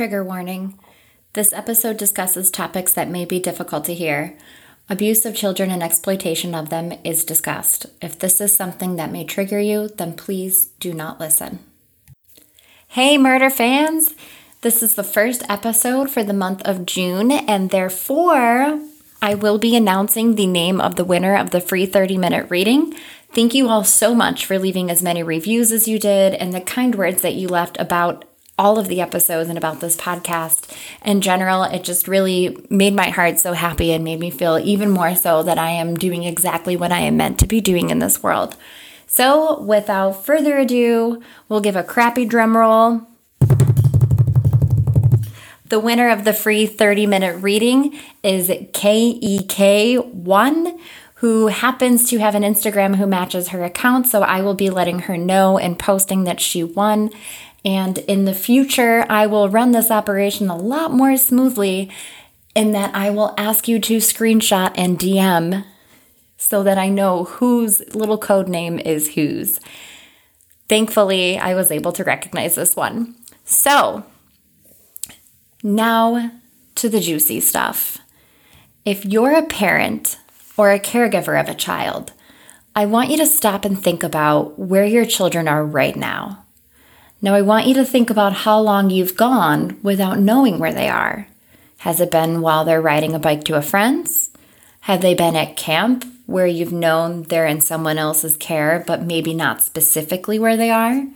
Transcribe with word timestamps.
Trigger 0.00 0.24
warning. 0.24 0.78
This 1.34 1.52
episode 1.52 1.98
discusses 1.98 2.50
topics 2.50 2.94
that 2.94 3.10
may 3.10 3.26
be 3.26 3.38
difficult 3.38 3.84
to 3.84 3.92
hear. 3.92 4.34
Abuse 4.88 5.26
of 5.26 5.36
children 5.36 5.70
and 5.70 5.82
exploitation 5.82 6.54
of 6.54 6.70
them 6.70 6.94
is 7.04 7.22
discussed. 7.22 7.84
If 8.00 8.18
this 8.18 8.40
is 8.40 8.54
something 8.54 8.96
that 8.96 9.12
may 9.12 9.24
trigger 9.24 9.60
you, 9.60 9.88
then 9.88 10.14
please 10.14 10.68
do 10.80 10.94
not 10.94 11.20
listen. 11.20 11.58
Hey, 12.88 13.18
murder 13.18 13.50
fans! 13.50 14.14
This 14.62 14.82
is 14.82 14.94
the 14.94 15.04
first 15.04 15.42
episode 15.50 16.08
for 16.08 16.24
the 16.24 16.32
month 16.32 16.62
of 16.62 16.86
June, 16.86 17.30
and 17.30 17.68
therefore, 17.68 18.80
I 19.20 19.34
will 19.34 19.58
be 19.58 19.76
announcing 19.76 20.34
the 20.34 20.46
name 20.46 20.80
of 20.80 20.96
the 20.96 21.04
winner 21.04 21.36
of 21.36 21.50
the 21.50 21.60
free 21.60 21.84
30 21.84 22.16
minute 22.16 22.48
reading. 22.48 22.94
Thank 23.34 23.52
you 23.52 23.68
all 23.68 23.84
so 23.84 24.14
much 24.14 24.46
for 24.46 24.58
leaving 24.58 24.90
as 24.90 25.02
many 25.02 25.22
reviews 25.22 25.70
as 25.70 25.86
you 25.86 25.98
did 25.98 26.32
and 26.32 26.54
the 26.54 26.62
kind 26.62 26.94
words 26.94 27.20
that 27.20 27.34
you 27.34 27.48
left 27.48 27.78
about 27.78 28.24
all 28.60 28.78
of 28.78 28.88
the 28.88 29.00
episodes 29.00 29.48
and 29.48 29.56
about 29.56 29.80
this 29.80 29.96
podcast 29.96 30.70
in 31.02 31.22
general. 31.22 31.62
It 31.62 31.82
just 31.82 32.06
really 32.06 32.58
made 32.68 32.92
my 32.92 33.08
heart 33.08 33.40
so 33.40 33.54
happy 33.54 33.90
and 33.90 34.04
made 34.04 34.20
me 34.20 34.30
feel 34.30 34.58
even 34.58 34.90
more 34.90 35.14
so 35.14 35.42
that 35.42 35.56
I 35.56 35.70
am 35.70 35.94
doing 35.94 36.24
exactly 36.24 36.76
what 36.76 36.92
I 36.92 37.00
am 37.00 37.16
meant 37.16 37.38
to 37.38 37.46
be 37.46 37.62
doing 37.62 37.88
in 37.88 38.00
this 38.00 38.22
world. 38.22 38.56
So, 39.06 39.62
without 39.62 40.26
further 40.26 40.58
ado, 40.58 41.22
we'll 41.48 41.62
give 41.62 41.74
a 41.74 41.82
crappy 41.82 42.26
drum 42.26 42.54
roll. 42.54 43.06
The 45.70 45.80
winner 45.80 46.10
of 46.10 46.24
the 46.24 46.34
free 46.34 46.66
30 46.66 47.06
minute 47.06 47.42
reading 47.42 47.98
is 48.22 48.50
KEK1, 48.50 50.78
who 51.14 51.46
happens 51.46 52.10
to 52.10 52.18
have 52.18 52.34
an 52.34 52.42
Instagram 52.42 52.96
who 52.96 53.06
matches 53.06 53.48
her 53.48 53.64
account. 53.64 54.06
So 54.06 54.20
I 54.22 54.42
will 54.42 54.52
be 54.54 54.68
letting 54.68 54.98
her 55.00 55.16
know 55.16 55.56
and 55.56 55.78
posting 55.78 56.24
that 56.24 56.40
she 56.40 56.62
won. 56.62 57.08
And 57.64 57.98
in 57.98 58.24
the 58.24 58.34
future, 58.34 59.04
I 59.08 59.26
will 59.26 59.48
run 59.48 59.72
this 59.72 59.90
operation 59.90 60.48
a 60.48 60.56
lot 60.56 60.92
more 60.92 61.16
smoothly 61.16 61.90
in 62.54 62.72
that 62.72 62.94
I 62.94 63.10
will 63.10 63.34
ask 63.36 63.68
you 63.68 63.78
to 63.80 63.98
screenshot 63.98 64.72
and 64.76 64.98
DM 64.98 65.64
so 66.36 66.62
that 66.62 66.78
I 66.78 66.88
know 66.88 67.24
whose 67.24 67.80
little 67.94 68.18
code 68.18 68.48
name 68.48 68.78
is 68.78 69.14
whose. 69.14 69.60
Thankfully, 70.68 71.38
I 71.38 71.54
was 71.54 71.70
able 71.70 71.92
to 71.92 72.04
recognize 72.04 72.54
this 72.54 72.74
one. 72.74 73.16
So, 73.44 74.04
now 75.62 76.30
to 76.76 76.88
the 76.88 77.00
juicy 77.00 77.40
stuff. 77.40 77.98
If 78.84 79.04
you're 79.04 79.34
a 79.34 79.44
parent 79.44 80.18
or 80.56 80.72
a 80.72 80.80
caregiver 80.80 81.38
of 81.38 81.48
a 81.48 81.54
child, 81.54 82.12
I 82.74 82.86
want 82.86 83.10
you 83.10 83.18
to 83.18 83.26
stop 83.26 83.64
and 83.64 83.82
think 83.82 84.02
about 84.02 84.58
where 84.58 84.86
your 84.86 85.04
children 85.04 85.46
are 85.48 85.64
right 85.64 85.96
now. 85.96 86.46
Now, 87.22 87.34
I 87.34 87.42
want 87.42 87.66
you 87.66 87.74
to 87.74 87.84
think 87.84 88.08
about 88.08 88.32
how 88.32 88.58
long 88.60 88.88
you've 88.88 89.16
gone 89.16 89.78
without 89.82 90.18
knowing 90.18 90.58
where 90.58 90.72
they 90.72 90.88
are. 90.88 91.26
Has 91.78 92.00
it 92.00 92.10
been 92.10 92.40
while 92.40 92.64
they're 92.64 92.80
riding 92.80 93.14
a 93.14 93.18
bike 93.18 93.44
to 93.44 93.56
a 93.56 93.62
friend's? 93.62 94.30
Have 94.80 95.02
they 95.02 95.12
been 95.12 95.36
at 95.36 95.56
camp 95.56 96.06
where 96.24 96.46
you've 96.46 96.72
known 96.72 97.24
they're 97.24 97.46
in 97.46 97.60
someone 97.60 97.98
else's 97.98 98.38
care, 98.38 98.82
but 98.86 99.02
maybe 99.02 99.34
not 99.34 99.62
specifically 99.62 100.38
where 100.38 100.56
they 100.56 100.70
are? 100.70 101.06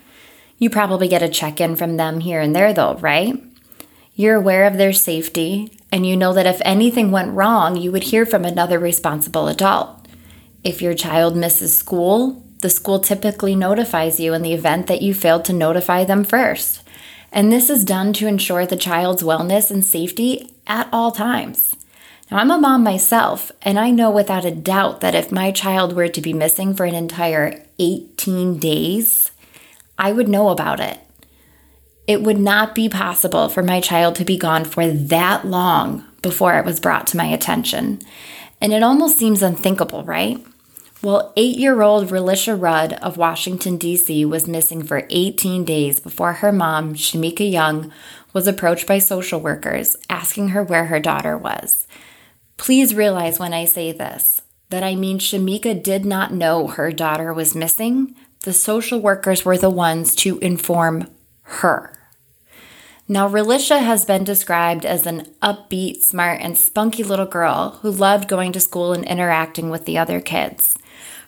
You 0.59 0.69
probably 0.69 1.09
get 1.09 1.23
a 1.23 1.29
check 1.29 1.59
in 1.59 1.75
from 1.75 1.97
them 1.97 2.21
here 2.21 2.41
and 2.41 2.55
there, 2.55 2.75
though, 2.75 2.97
right? 2.97 3.43
You're 4.15 4.37
aware 4.37 4.67
of 4.67 4.77
their 4.77 4.93
safety, 4.93 5.73
and 5.91 6.07
you 6.07 6.19
know 6.19 6.35
that 6.35 6.47
if 6.47 6.61
anything 6.67 7.13
went 7.13 7.33
wrong, 7.33 7.77
you 7.77 7.91
would 7.91 8.05
hear 8.05 8.27
from 8.27 8.45
another 8.45 8.79
responsible 8.79 9.49
adult. 9.49 10.07
If 10.63 10.83
your 10.83 10.95
child 10.95 11.35
misses 11.35 11.77
school, 11.77 12.44
the 12.65 12.71
school 12.71 12.99
typically 12.99 13.55
notifies 13.55 14.19
you 14.19 14.33
in 14.33 14.41
the 14.41 14.55
event 14.55 14.87
that 14.87 15.03
you 15.03 15.13
failed 15.13 15.45
to 15.45 15.53
notify 15.53 16.03
them 16.03 16.25
first. 16.25 16.83
And 17.31 17.53
this 17.53 17.69
is 17.69 17.85
done 17.85 18.15
to 18.15 18.27
ensure 18.27 18.65
the 18.65 18.75
child's 18.75 19.23
wellness 19.23 19.71
and 19.71 19.85
safety 19.85 20.51
at 20.67 20.89
all 20.91 21.13
times. 21.13 21.77
Now, 22.31 22.39
I'm 22.39 22.51
a 22.51 22.57
mom 22.57 22.83
myself, 22.83 23.53
and 23.61 23.79
I 23.79 23.91
know 23.91 24.11
without 24.11 24.47
a 24.47 24.51
doubt 24.51 25.03
that 25.03 25.15
if 25.15 25.31
my 25.31 25.51
child 25.51 25.95
were 25.95 26.09
to 26.09 26.23
be 26.23 26.33
missing 26.33 26.73
for 26.73 26.87
an 26.87 26.95
entire 26.95 27.63
18 27.79 28.59
days, 28.59 29.31
I 29.99 30.13
would 30.13 30.27
know 30.27 30.49
about 30.49 30.81
it. 30.81 30.99
It 32.07 32.23
would 32.23 32.39
not 32.39 32.75
be 32.75 32.89
possible 32.89 33.51
for 33.51 33.63
my 33.63 33.83
child 33.83 34.15
to 34.15 34.25
be 34.25 34.39
gone 34.39 34.65
for 34.65 34.87
that 34.89 35.45
long 35.47 36.03
before 36.23 36.59
it 36.59 36.65
was 36.65 36.81
brought 36.81 37.07
to 37.09 37.19
my 37.19 37.27
attention. 37.27 38.01
And 38.59 38.73
it 38.73 38.83
almost 38.83 39.19
seems 39.19 39.43
unthinkable, 39.43 40.03
right? 40.05 40.43
Well, 41.05 41.35
eight 41.37 41.59
year 41.59 41.83
old 41.83 42.09
Relisha 42.09 42.59
Rudd 42.59 42.95
of 42.95 43.19
Washington, 43.19 43.77
D.C., 43.77 44.25
was 44.25 44.49
missing 44.49 44.83
for 44.83 45.07
18 45.11 45.63
days 45.63 46.01
before 46.01 46.33
her 46.33 46.51
mom, 46.51 46.95
Shamika 46.95 47.49
Young, 47.49 47.93
was 48.33 48.47
approached 48.47 48.87
by 48.87 49.01
social 49.01 49.39
workers 49.39 49.97
asking 50.09 50.49
her 50.49 50.65
where 50.65 50.87
her 50.87 50.99
daughter 51.01 51.37
was. 51.37 51.87
Please 52.57 52.95
realize 52.95 53.39
when 53.39 53.53
I 53.53 53.67
say 53.67 53.93
this 53.93 54.41
that 54.71 54.83
I 54.83 54.95
mean 54.95 55.19
Shamika 55.19 55.83
did 55.83 56.07
not 56.07 56.33
know 56.33 56.69
her 56.69 56.91
daughter 56.91 57.35
was 57.35 57.55
missing. 57.55 58.17
The 58.45 58.55
social 58.55 58.99
workers 58.99 59.45
were 59.45 59.59
the 59.59 59.69
ones 59.69 60.15
to 60.17 60.39
inform 60.39 61.11
her. 61.43 61.93
Now, 63.07 63.29
Relisha 63.29 63.79
has 63.85 64.07
been 64.07 64.25
described 64.25 64.87
as 64.87 65.05
an 65.05 65.27
upbeat, 65.43 66.01
smart, 66.01 66.41
and 66.41 66.57
spunky 66.57 67.03
little 67.03 67.27
girl 67.27 67.79
who 67.83 67.91
loved 67.91 68.27
going 68.27 68.53
to 68.53 68.61
school 68.61 68.95
and 68.95 69.05
interacting 69.05 69.69
with 69.69 69.85
the 69.85 69.99
other 69.99 70.23
kids. 70.23 70.79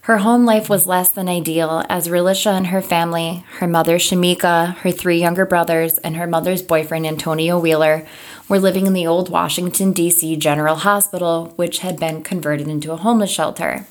Her 0.07 0.19
home 0.19 0.45
life 0.45 0.69
was 0.69 0.87
less 0.87 1.09
than 1.09 1.29
ideal 1.29 1.83
as 1.89 2.07
Relisha 2.07 2.53
and 2.53 2.69
her 2.69 2.81
family, 2.81 3.45
her 3.59 3.67
mother 3.67 3.97
Shamika, 3.97 4.77
her 4.77 4.93
three 4.93 5.19
younger 5.19 5.45
brothers, 5.45 5.99
and 5.99 6.17
her 6.17 6.29
mother's 6.29 6.63
boyfriend 6.63 7.05
Antonio 7.05 7.59
Wheeler 7.59 8.07
were 8.49 8.61
living 8.61 8.87
in 8.87 8.93
the 8.93 9.09
old 9.09 9.31
Washington, 9.31 9.91
D.C. 9.91 10.37
General 10.37 10.77
Hospital, 10.77 11.53
which 11.57 11.81
had 11.81 11.99
been 11.99 12.23
converted 12.23 12.69
into 12.69 12.93
a 12.93 12.97
homeless 12.97 13.33
shelter. 13.33 13.89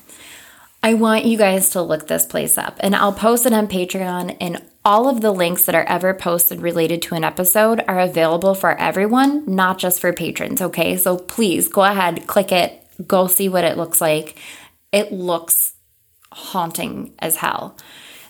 I 0.82 0.94
want 0.94 1.26
you 1.26 1.36
guys 1.36 1.68
to 1.70 1.82
look 1.82 2.06
this 2.06 2.24
place 2.24 2.56
up, 2.56 2.78
and 2.80 2.96
I'll 2.96 3.12
post 3.12 3.44
it 3.44 3.52
on 3.52 3.68
Patreon. 3.68 4.38
And 4.40 4.62
all 4.86 5.10
of 5.10 5.20
the 5.20 5.32
links 5.32 5.66
that 5.66 5.74
are 5.74 5.84
ever 5.84 6.14
posted 6.14 6.62
related 6.62 7.02
to 7.02 7.14
an 7.14 7.24
episode 7.24 7.84
are 7.86 8.00
available 8.00 8.54
for 8.54 8.74
everyone, 8.80 9.44
not 9.54 9.76
just 9.76 10.00
for 10.00 10.14
patrons, 10.14 10.62
okay? 10.62 10.96
So 10.96 11.18
please 11.18 11.68
go 11.68 11.84
ahead, 11.84 12.26
click 12.26 12.52
it, 12.52 12.82
go 13.06 13.26
see 13.26 13.50
what 13.50 13.64
it 13.64 13.76
looks 13.76 14.00
like. 14.00 14.38
It 14.92 15.12
looks 15.12 15.74
haunting 16.32 17.14
as 17.18 17.36
hell. 17.36 17.76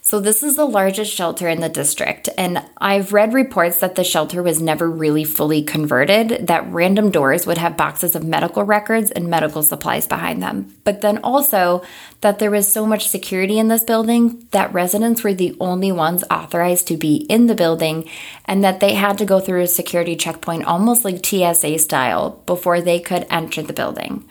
So, 0.09 0.21
this 0.21 0.45
is 0.45 0.55
the 0.55 0.67
largest 0.67 1.13
shelter 1.13 1.49
in 1.49 1.61
the 1.61 1.69
district, 1.69 2.29
and 2.39 2.65
I've 2.79 3.13
read 3.13 3.35
reports 3.35 3.81
that 3.81 3.97
the 3.97 4.05
shelter 4.05 4.41
was 4.41 4.63
never 4.63 4.89
really 4.89 5.25
fully 5.25 5.65
converted, 5.65 6.47
that 6.47 6.65
random 6.71 7.11
doors 7.11 7.45
would 7.45 7.59
have 7.59 7.77
boxes 7.77 8.15
of 8.15 8.23
medical 8.23 8.63
records 8.63 9.11
and 9.11 9.27
medical 9.29 9.65
supplies 9.65 10.07
behind 10.07 10.41
them. 10.41 10.77
But 10.85 11.01
then 11.01 11.19
also 11.25 11.83
that 12.21 12.39
there 12.39 12.53
was 12.53 12.73
so 12.73 12.87
much 12.87 13.09
security 13.09 13.59
in 13.59 13.67
this 13.67 13.83
building 13.83 14.47
that 14.53 14.73
residents 14.73 15.25
were 15.25 15.35
the 15.35 15.57
only 15.59 15.91
ones 15.91 16.23
authorized 16.31 16.87
to 16.87 16.97
be 16.97 17.27
in 17.29 17.49
the 17.49 17.57
building, 17.57 18.09
and 18.45 18.63
that 18.63 18.79
they 18.79 18.95
had 18.95 19.19
to 19.19 19.25
go 19.25 19.41
through 19.41 19.63
a 19.63 19.67
security 19.67 20.15
checkpoint 20.15 20.67
almost 20.67 21.05
like 21.05 21.27
TSA 21.27 21.81
style 21.81 22.45
before 22.47 22.81
they 22.81 23.01
could 23.01 23.27
enter 23.29 23.61
the 23.61 23.73
building. 23.73 24.25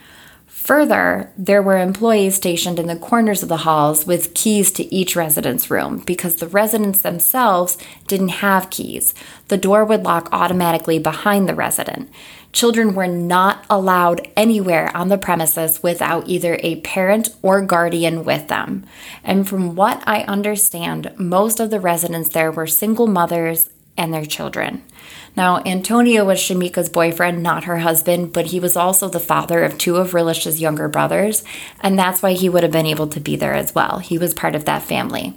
Further, 0.66 1.32
there 1.38 1.62
were 1.62 1.78
employees 1.78 2.34
stationed 2.34 2.80
in 2.80 2.88
the 2.88 2.96
corners 2.96 3.44
of 3.44 3.50
the 3.50 3.58
halls 3.58 4.08
with 4.08 4.34
keys 4.34 4.72
to 4.72 4.92
each 4.92 5.16
resident's 5.16 5.70
room 5.70 6.00
because 6.00 6.38
the 6.38 6.48
residents 6.48 6.98
themselves 6.98 7.78
didn't 8.08 8.40
have 8.40 8.72
keys. 8.72 9.14
The 9.50 9.60
door 9.60 9.86
would 9.86 10.02
lock 10.02 10.28
automatically 10.32 10.98
behind 10.98 11.48
the 11.48 11.54
resident. 11.54 12.10
Children 12.52 12.96
were 12.96 13.06
not 13.06 13.64
allowed 13.70 14.28
anywhere 14.36 14.90
on 14.98 15.10
the 15.10 15.20
premises 15.20 15.84
without 15.84 16.28
either 16.28 16.58
a 16.64 16.82
parent 16.82 17.30
or 17.44 17.62
guardian 17.62 18.26
with 18.26 18.48
them. 18.48 18.88
And 19.24 19.48
from 19.48 19.76
what 19.76 20.02
I 20.08 20.22
understand, 20.24 21.14
most 21.16 21.60
of 21.60 21.70
the 21.70 21.80
residents 21.80 22.30
there 22.30 22.52
were 22.52 22.66
single 22.66 23.06
mothers 23.06 23.70
and 23.96 24.12
their 24.12 24.26
children. 24.26 24.82
Now, 25.36 25.62
Antonio 25.66 26.24
was 26.24 26.40
Shamika's 26.40 26.88
boyfriend, 26.88 27.44
not 27.44 27.66
her 27.66 27.80
husband, 27.80 28.32
but 28.32 28.48
he 28.48 28.60
was 28.60 28.78
also 28.78 29.10
the 29.10 29.20
father 29.20 29.64
of 29.64 29.78
two 29.78 29.98
of 29.98 30.12
Relisha's 30.12 30.62
younger 30.62 30.88
brothers, 30.88 31.44
and 31.82 32.00
that's 32.00 32.22
why 32.22 32.34
he 32.34 32.48
would 32.48 32.64
have 32.64 32.72
been 32.72 32.86
able 32.86 33.08
to 33.08 33.20
be 33.20 33.36
there 33.36 33.54
as 33.54 33.76
well. 33.76 34.00
He 34.00 34.18
was 34.18 34.34
part 34.34 34.56
of 34.56 34.66
that 34.66 34.84
family. 34.84 35.34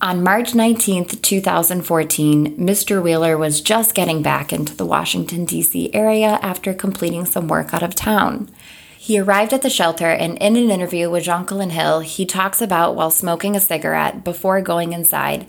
On 0.00 0.22
March 0.22 0.52
19th, 0.52 1.22
2014, 1.22 2.58
Mr. 2.58 3.02
Wheeler 3.02 3.36
was 3.36 3.62
just 3.62 3.94
getting 3.94 4.22
back 4.22 4.52
into 4.52 4.76
the 4.76 4.86
Washington, 4.86 5.46
D.C. 5.46 5.92
area 5.94 6.38
after 6.42 6.74
completing 6.74 7.24
some 7.24 7.48
work 7.48 7.72
out 7.72 7.82
of 7.82 7.94
town. 7.94 8.50
He 8.98 9.18
arrived 9.18 9.52
at 9.52 9.62
the 9.62 9.70
shelter, 9.70 10.10
and 10.10 10.36
in 10.38 10.56
an 10.56 10.70
interview 10.70 11.08
with 11.08 11.24
Jonquilyn 11.24 11.70
Hill, 11.70 12.00
he 12.00 12.26
talks 12.26 12.60
about 12.60 12.94
while 12.94 13.10
smoking 13.10 13.56
a 13.56 13.60
cigarette 13.60 14.22
before 14.22 14.60
going 14.60 14.92
inside, 14.92 15.46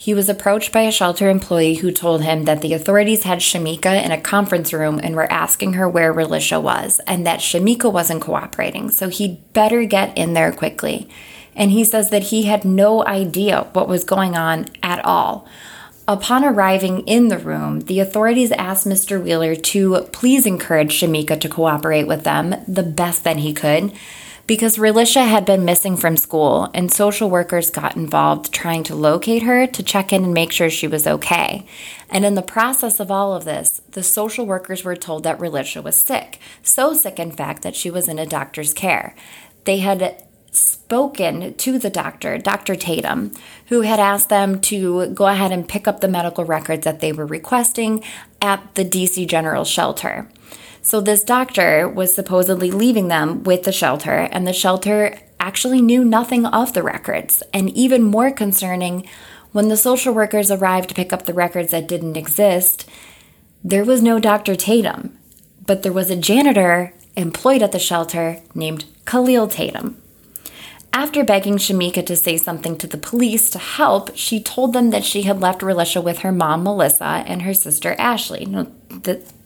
he 0.00 0.14
was 0.14 0.28
approached 0.28 0.70
by 0.70 0.82
a 0.82 0.92
shelter 0.92 1.28
employee 1.28 1.74
who 1.74 1.90
told 1.90 2.22
him 2.22 2.44
that 2.44 2.62
the 2.62 2.72
authorities 2.72 3.24
had 3.24 3.40
Shamika 3.40 4.00
in 4.04 4.12
a 4.12 4.20
conference 4.20 4.72
room 4.72 5.00
and 5.02 5.16
were 5.16 5.30
asking 5.30 5.72
her 5.72 5.88
where 5.88 6.14
Relisha 6.14 6.62
was, 6.62 7.00
and 7.04 7.26
that 7.26 7.40
Shamika 7.40 7.92
wasn't 7.92 8.22
cooperating, 8.22 8.92
so 8.92 9.08
he'd 9.08 9.52
better 9.52 9.84
get 9.84 10.16
in 10.16 10.34
there 10.34 10.52
quickly. 10.52 11.08
And 11.56 11.72
he 11.72 11.82
says 11.82 12.10
that 12.10 12.22
he 12.22 12.44
had 12.44 12.64
no 12.64 13.04
idea 13.06 13.66
what 13.72 13.88
was 13.88 14.04
going 14.04 14.36
on 14.36 14.66
at 14.84 15.04
all. 15.04 15.48
upon 16.06 16.44
arriving 16.44 17.00
in 17.00 17.28
the 17.28 17.36
room, 17.36 17.80
the 17.80 18.00
authorities 18.00 18.52
asked 18.52 18.86
Mr. 18.86 19.22
Wheeler 19.22 19.54
to 19.54 20.08
please 20.12 20.46
encourage 20.46 21.00
Shamika 21.00 21.38
to 21.40 21.48
cooperate 21.48 22.06
with 22.06 22.22
them 22.22 22.54
the 22.66 22.84
best 22.84 23.24
that 23.24 23.38
he 23.38 23.52
could 23.52 23.92
because 24.48 24.78
Relisha 24.78 25.28
had 25.28 25.44
been 25.44 25.66
missing 25.66 25.94
from 25.98 26.16
school 26.16 26.70
and 26.72 26.90
social 26.90 27.28
workers 27.28 27.68
got 27.68 27.96
involved 27.96 28.50
trying 28.50 28.82
to 28.84 28.94
locate 28.94 29.42
her 29.42 29.66
to 29.66 29.82
check 29.82 30.10
in 30.10 30.24
and 30.24 30.32
make 30.32 30.50
sure 30.50 30.70
she 30.70 30.88
was 30.88 31.06
okay. 31.06 31.66
And 32.08 32.24
in 32.24 32.34
the 32.34 32.40
process 32.42 32.98
of 32.98 33.10
all 33.10 33.34
of 33.34 33.44
this, 33.44 33.82
the 33.90 34.02
social 34.02 34.46
workers 34.46 34.82
were 34.82 34.96
told 34.96 35.22
that 35.24 35.38
Relisha 35.38 35.84
was 35.84 36.00
sick, 36.00 36.40
so 36.62 36.94
sick 36.94 37.20
in 37.20 37.30
fact 37.30 37.62
that 37.62 37.76
she 37.76 37.90
was 37.90 38.08
in 38.08 38.18
a 38.18 38.24
doctor's 38.24 38.72
care. 38.72 39.14
They 39.64 39.80
had 39.80 40.24
spoken 40.50 41.52
to 41.52 41.78
the 41.78 41.90
doctor, 41.90 42.38
Dr. 42.38 42.74
Tatum, 42.74 43.34
who 43.66 43.82
had 43.82 44.00
asked 44.00 44.30
them 44.30 44.62
to 44.62 45.08
go 45.08 45.26
ahead 45.26 45.52
and 45.52 45.68
pick 45.68 45.86
up 45.86 46.00
the 46.00 46.08
medical 46.08 46.46
records 46.46 46.84
that 46.84 47.00
they 47.00 47.12
were 47.12 47.26
requesting 47.26 48.02
at 48.40 48.74
the 48.76 48.84
DC 48.84 49.28
General 49.28 49.66
Shelter. 49.66 50.26
So, 50.82 51.00
this 51.00 51.24
doctor 51.24 51.88
was 51.88 52.14
supposedly 52.14 52.70
leaving 52.70 53.08
them 53.08 53.42
with 53.42 53.64
the 53.64 53.72
shelter, 53.72 54.28
and 54.32 54.46
the 54.46 54.52
shelter 54.52 55.18
actually 55.40 55.82
knew 55.82 56.04
nothing 56.04 56.46
of 56.46 56.72
the 56.72 56.82
records. 56.82 57.42
And 57.52 57.70
even 57.70 58.02
more 58.02 58.30
concerning, 58.30 59.06
when 59.52 59.68
the 59.68 59.76
social 59.76 60.14
workers 60.14 60.50
arrived 60.50 60.88
to 60.90 60.94
pick 60.94 61.12
up 61.12 61.24
the 61.24 61.34
records 61.34 61.70
that 61.70 61.88
didn't 61.88 62.16
exist, 62.16 62.88
there 63.64 63.84
was 63.84 64.02
no 64.02 64.18
Dr. 64.18 64.54
Tatum, 64.54 65.18
but 65.66 65.82
there 65.82 65.92
was 65.92 66.10
a 66.10 66.16
janitor 66.16 66.94
employed 67.16 67.62
at 67.62 67.72
the 67.72 67.78
shelter 67.78 68.40
named 68.54 68.84
Khalil 69.04 69.48
Tatum. 69.48 70.00
After 70.92 71.22
begging 71.22 71.56
Shamika 71.56 72.04
to 72.06 72.16
say 72.16 72.36
something 72.36 72.76
to 72.78 72.86
the 72.86 72.96
police 72.96 73.50
to 73.50 73.58
help, 73.58 74.16
she 74.16 74.42
told 74.42 74.72
them 74.72 74.90
that 74.90 75.04
she 75.04 75.22
had 75.22 75.40
left 75.40 75.60
Relisha 75.60 76.02
with 76.02 76.20
her 76.20 76.32
mom, 76.32 76.64
Melissa, 76.64 77.24
and 77.26 77.42
her 77.42 77.54
sister, 77.54 77.94
Ashley. 77.98 78.46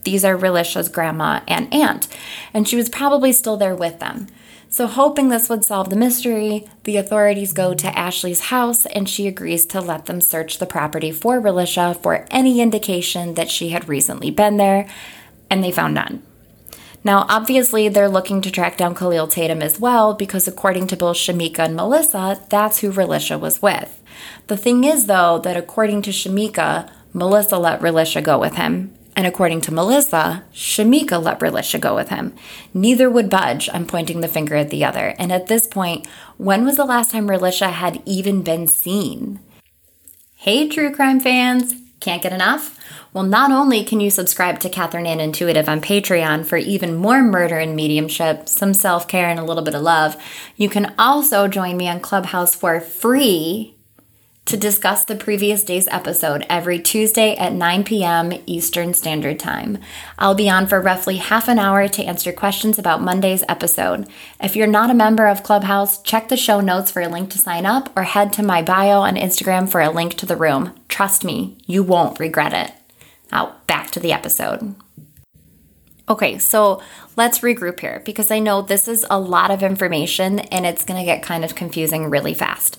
These 0.05 0.25
are 0.25 0.37
Relisha's 0.37 0.89
grandma 0.89 1.41
and 1.47 1.73
aunt, 1.73 2.09
and 2.53 2.67
she 2.67 2.77
was 2.77 2.89
probably 2.89 3.33
still 3.33 3.57
there 3.57 3.75
with 3.75 3.99
them. 4.01 4.27
So, 4.69 4.87
hoping 4.87 5.29
this 5.29 5.51
would 5.51 5.67
solve 5.67 5.91
the 5.91 5.97
mystery, 5.97 6.67
the 6.85 6.97
authorities 6.97 7.53
go 7.53 7.75
to 7.75 7.99
Ashley's 7.99 8.45
house 8.45 8.87
and 8.87 9.07
she 9.07 9.27
agrees 9.27 9.67
to 9.67 9.83
let 9.83 10.07
them 10.07 10.23
search 10.23 10.57
the 10.57 10.67
property 10.67 11.13
for 11.13 11.43
Relisha 11.43 12.01
for 12.03 12.27
any 12.31 12.59
indication 12.61 13.35
that 13.35 13.51
she 13.51 13.69
had 13.69 13.87
recently 13.87 14.31
been 14.31 14.57
there, 14.57 14.89
and 15.51 15.63
they 15.63 15.71
found 15.71 15.93
none. 15.95 16.23
Now, 17.05 17.27
obviously, 17.29 17.89
they're 17.89 18.09
looking 18.09 18.41
to 18.43 18.51
track 18.51 18.77
down 18.79 18.95
Khalil 18.95 19.27
Tatum 19.27 19.61
as 19.61 19.79
well 19.79 20.15
because, 20.15 20.49
according 20.49 20.87
to 20.87 20.97
both 20.97 21.17
Shamika 21.17 21.59
and 21.61 21.77
Melissa, 21.77 22.41
that's 22.49 22.79
who 22.79 22.93
Relisha 22.93 23.39
was 23.39 23.61
with. 23.61 24.01
The 24.47 24.57
thing 24.57 24.85
is, 24.85 25.07
though, 25.07 25.39
that 25.41 25.57
according 25.57 26.03
to 26.03 26.11
Shamika, 26.11 26.91
Melissa 27.13 27.59
let 27.59 27.81
Relisha 27.81 28.23
go 28.23 28.39
with 28.39 28.55
him, 28.55 28.95
and 29.15 29.27
according 29.27 29.61
to 29.63 29.75
Melissa, 29.75 30.45
Shamika 30.55 31.23
let 31.23 31.41
Relisha 31.41 31.81
go 31.81 31.95
with 31.95 32.09
him. 32.09 32.35
Neither 32.73 33.11
would 33.11 33.29
budge 33.29 33.69
I'm 33.73 33.87
pointing 33.87 34.21
the 34.21 34.29
finger 34.29 34.55
at 34.57 34.71
the 34.71 34.85
other. 34.85 35.15
And 35.19 35.33
at 35.33 35.49
this 35.49 35.67
point, 35.67 36.07
when 36.39 36.65
was 36.65 36.77
the 36.77 36.85
last 36.85 37.11
time 37.11 37.29
Relisha 37.29 37.71
had 37.71 38.03
even 38.07 38.43
been 38.43 38.67
seen? 38.67 39.41
Hey, 40.37 40.69
true 40.69 40.93
crime 40.93 41.21
fans! 41.21 41.75
Can't 42.01 42.23
get 42.23 42.33
enough? 42.33 42.77
Well, 43.13 43.25
not 43.25 43.53
only 43.53 43.85
can 43.85 44.01
you 44.01 44.11
subscribe 44.11 44.59
to 44.61 44.71
Kathryn 44.71 45.07
Ann 45.07 45.21
Intuitive 45.21 45.69
on 45.69 45.81
Patreon 45.81 46.47
for 46.47 46.57
even 46.57 46.97
more 46.97 47.23
murder 47.23 47.59
and 47.59 47.77
mediumship, 47.77 48.49
some 48.49 48.75
self 48.75 49.07
care, 49.07 49.29
and 49.29 49.39
a 49.39 49.45
little 49.45 49.63
bit 49.63 49.75
of 49.75 49.83
love, 49.83 50.17
you 50.57 50.69
can 50.69 50.95
also 50.99 51.47
join 51.47 51.77
me 51.77 51.89
on 51.89 52.01
Clubhouse 52.01 52.55
for 52.55 52.81
free 52.81 53.72
to 54.45 54.57
discuss 54.57 55.05
the 55.05 55.15
previous 55.15 55.63
day's 55.63 55.87
episode 55.89 56.45
every 56.49 56.79
Tuesday 56.81 57.37
at 57.37 57.53
9 57.53 57.85
p.m. 57.85 58.33
Eastern 58.47 58.93
Standard 58.93 59.39
Time. 59.39 59.79
I'll 60.19 60.35
be 60.35 60.51
on 60.51 60.67
for 60.67 60.81
roughly 60.81 61.17
half 61.17 61.49
an 61.49 61.59
hour 61.59 61.87
to 61.89 62.05
answer 62.05 62.33
questions 62.33 62.79
about 62.79 63.01
Monday's 63.03 63.45
episode. 63.49 64.09
If 64.43 64.57
you're 64.57 64.67
not 64.67 64.91
a 64.91 64.95
member 64.95 65.27
of 65.27 65.43
Clubhouse, 65.43 66.03
check 66.03 66.29
the 66.29 66.37
show 66.37 66.61
notes 66.61 66.91
for 66.91 67.03
a 67.03 67.09
link 67.09 67.31
to 67.31 67.39
sign 67.39 67.67
up 67.67 67.97
or 67.97 68.03
head 68.03 68.33
to 68.35 68.43
my 68.43 68.63
bio 68.63 69.01
on 69.01 69.15
Instagram 69.15 69.69
for 69.69 69.81
a 69.81 69.91
link 69.91 70.15
to 70.15 70.27
the 70.27 70.37
room. 70.37 70.75
Trust 70.89 71.25
me, 71.25 71.57
you 71.67 71.83
won't 71.83 72.19
regret 72.19 72.53
it. 72.53 72.73
Now, 73.31 73.57
back 73.67 73.91
to 73.93 74.01
the 74.01 74.13
episode. 74.13 74.75
Okay, 76.09 76.37
so 76.39 76.83
let's 77.17 77.39
regroup 77.39 77.79
here 77.79 78.03
because 78.05 78.31
I 78.31 78.41
know 78.41 78.61
this 78.61 78.89
is 78.89 79.07
a 79.09 79.21
lot 79.21 79.53
of 79.53 79.63
information 79.63 80.41
and 80.41 80.67
it's 80.67 80.85
going 80.85 80.99
to 80.99 81.07
get 81.07 81.23
kind 81.23 81.45
of 81.45 81.55
confusing 81.55 82.11
really 82.11 82.35
fast. 82.35 82.77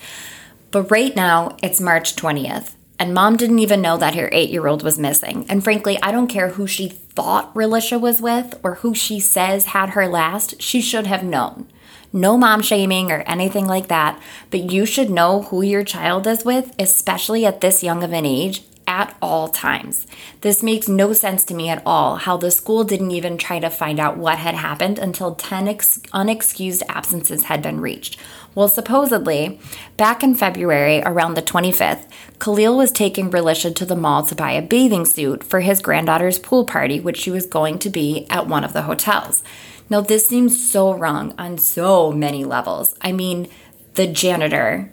But 0.74 0.90
right 0.90 1.16
now, 1.16 1.56
it's 1.62 1.80
March 1.80 2.16
20th, 2.16 2.72
and 2.98 3.14
mom 3.14 3.38
didn't 3.38 3.60
even 3.60 3.80
know 3.80 3.96
that 3.98 4.16
her 4.16 4.28
eight 4.32 4.50
year 4.50 4.66
old 4.66 4.82
was 4.82 4.98
missing. 4.98 5.46
And 5.48 5.64
frankly, 5.64 6.00
I 6.02 6.12
don't 6.12 6.28
care 6.28 6.50
who 6.50 6.66
she 6.66 6.90
thought 6.90 7.54
Relisha 7.54 8.02
was 8.02 8.20
with 8.20 8.60
or 8.64 8.76
who 8.76 8.96
she 8.96 9.20
says 9.20 9.66
had 9.66 9.90
her 9.92 10.08
last, 10.08 10.60
she 10.60 10.82
should 10.82 11.06
have 11.06 11.24
known. 11.24 11.68
No 12.12 12.38
mom 12.38 12.64
shaming 12.64 13.12
or 13.12 13.22
anything 13.28 13.68
like 13.68 13.88
that, 13.90 14.20
but 14.50 14.72
you 14.72 14.88
should 14.88 15.12
know 15.12 15.44
who 15.44 15.62
your 15.62 15.84
child 15.84 16.26
is 16.26 16.44
with, 16.44 16.74
especially 16.80 17.46
at 17.46 17.62
this 17.62 17.84
young 17.84 18.02
of 18.02 18.12
an 18.12 18.26
age, 18.26 18.64
at 18.88 19.16
all 19.22 19.50
times. 19.50 20.08
This 20.42 20.64
makes 20.64 20.88
no 20.88 21.14
sense 21.14 21.44
to 21.46 21.54
me 21.54 21.70
at 21.70 21.82
all 21.86 22.18
how 22.18 22.38
the 22.38 22.52
school 22.52 22.84
didn't 22.84 23.12
even 23.12 23.38
try 23.38 23.60
to 23.60 23.70
find 23.70 24.00
out 24.00 24.18
what 24.18 24.40
had 24.40 24.56
happened 24.56 25.00
until 25.00 25.36
10 25.36 25.68
ex- 25.68 26.00
unexcused 26.14 26.84
absences 26.90 27.46
had 27.46 27.62
been 27.62 27.80
reached. 27.80 28.20
Well, 28.56 28.68
supposedly, 28.68 29.60
back 29.98 30.24
in 30.24 30.36
February, 30.36 31.02
around 31.04 31.34
the 31.34 31.42
25th, 31.42 32.06
Khalil 32.40 32.78
was 32.78 32.92
taking 32.92 33.32
Relisha 33.32 33.76
to 33.76 33.86
the 33.86 33.96
mall 33.96 34.24
to 34.28 34.36
buy 34.36 34.52
a 34.52 34.62
bathing 34.62 35.06
suit 35.06 35.44
for 35.44 35.62
his 35.62 35.82
granddaughter's 35.82 36.38
pool 36.38 36.64
party, 36.64 37.00
which 37.00 37.18
she 37.18 37.32
was 37.32 37.48
going 37.48 37.80
to 37.80 37.90
be 37.90 38.28
at 38.30 38.48
one 38.48 38.64
of 38.64 38.74
the 38.74 38.84
hotels. 38.84 39.44
Now, 39.90 40.02
this 40.02 40.28
seems 40.28 40.64
so 40.72 40.94
wrong 40.94 41.34
on 41.38 41.58
so 41.58 42.12
many 42.12 42.46
levels. 42.46 42.96
I 43.02 43.12
mean, 43.12 43.48
the 43.96 44.08
janitor 44.08 44.92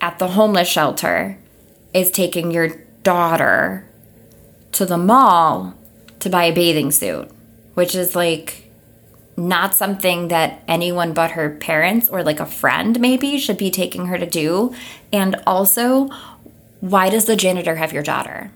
at 0.00 0.18
the 0.18 0.28
homeless 0.28 0.68
shelter 0.68 1.38
is 1.92 2.10
taking 2.10 2.50
your 2.50 2.68
daughter 3.02 3.88
to 4.72 4.86
the 4.86 4.98
mall 4.98 5.74
to 6.20 6.30
buy 6.30 6.44
a 6.44 6.54
bathing 6.54 6.90
suit, 6.90 7.28
which 7.74 7.94
is 7.94 8.14
like 8.14 8.63
not 9.36 9.74
something 9.74 10.28
that 10.28 10.62
anyone 10.68 11.12
but 11.12 11.32
her 11.32 11.50
parents 11.50 12.08
or 12.08 12.22
like 12.22 12.40
a 12.40 12.46
friend 12.46 13.00
maybe 13.00 13.38
should 13.38 13.58
be 13.58 13.70
taking 13.70 14.06
her 14.06 14.18
to 14.18 14.26
do. 14.26 14.74
And 15.12 15.36
also, 15.46 16.08
why 16.80 17.10
does 17.10 17.24
the 17.24 17.36
janitor 17.36 17.76
have 17.76 17.92
your 17.92 18.02
daughter? 18.02 18.52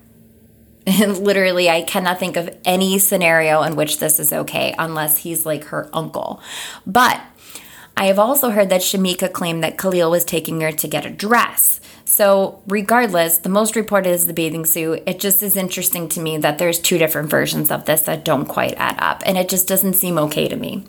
Literally, 0.87 1.69
I 1.69 1.83
cannot 1.83 2.19
think 2.19 2.37
of 2.37 2.57
any 2.65 2.99
scenario 2.99 3.63
in 3.63 3.77
which 3.77 3.99
this 3.99 4.19
is 4.21 4.33
okay 4.33 4.75
unless 4.79 5.19
he's 5.19 5.45
like 5.45 5.65
her 5.65 5.91
uncle. 5.93 6.41
But 6.87 7.21
I 7.97 8.05
have 8.07 8.19
also 8.19 8.51
heard 8.51 8.69
that 8.71 8.81
Shamika 8.81 9.33
claimed 9.33 9.65
that 9.65 9.77
Khalil 9.77 10.11
was 10.11 10.25
taking 10.25 10.61
her 10.61 10.71
to 10.71 10.89
get 10.89 11.05
a 11.05 11.11
dress. 11.11 11.81
So, 12.11 12.63
regardless, 12.67 13.37
the 13.37 13.51
most 13.51 13.77
reported 13.77 14.09
is 14.09 14.25
the 14.25 14.33
bathing 14.33 14.65
suit. 14.65 15.03
It 15.05 15.21
just 15.21 15.43
is 15.43 15.59
interesting 15.59 16.09
to 16.09 16.21
me 16.21 16.39
that 16.39 16.57
there's 16.57 16.81
two 16.81 16.97
different 16.97 17.29
versions 17.29 17.71
of 17.71 17.85
this 17.85 18.01
that 18.03 18.25
don't 18.25 18.47
quite 18.47 18.73
add 18.79 18.97
up, 18.99 19.23
and 19.27 19.37
it 19.37 19.51
just 19.51 19.69
doesn't 19.69 19.93
seem 19.93 20.17
okay 20.17 20.49
to 20.49 20.57
me. 20.57 20.85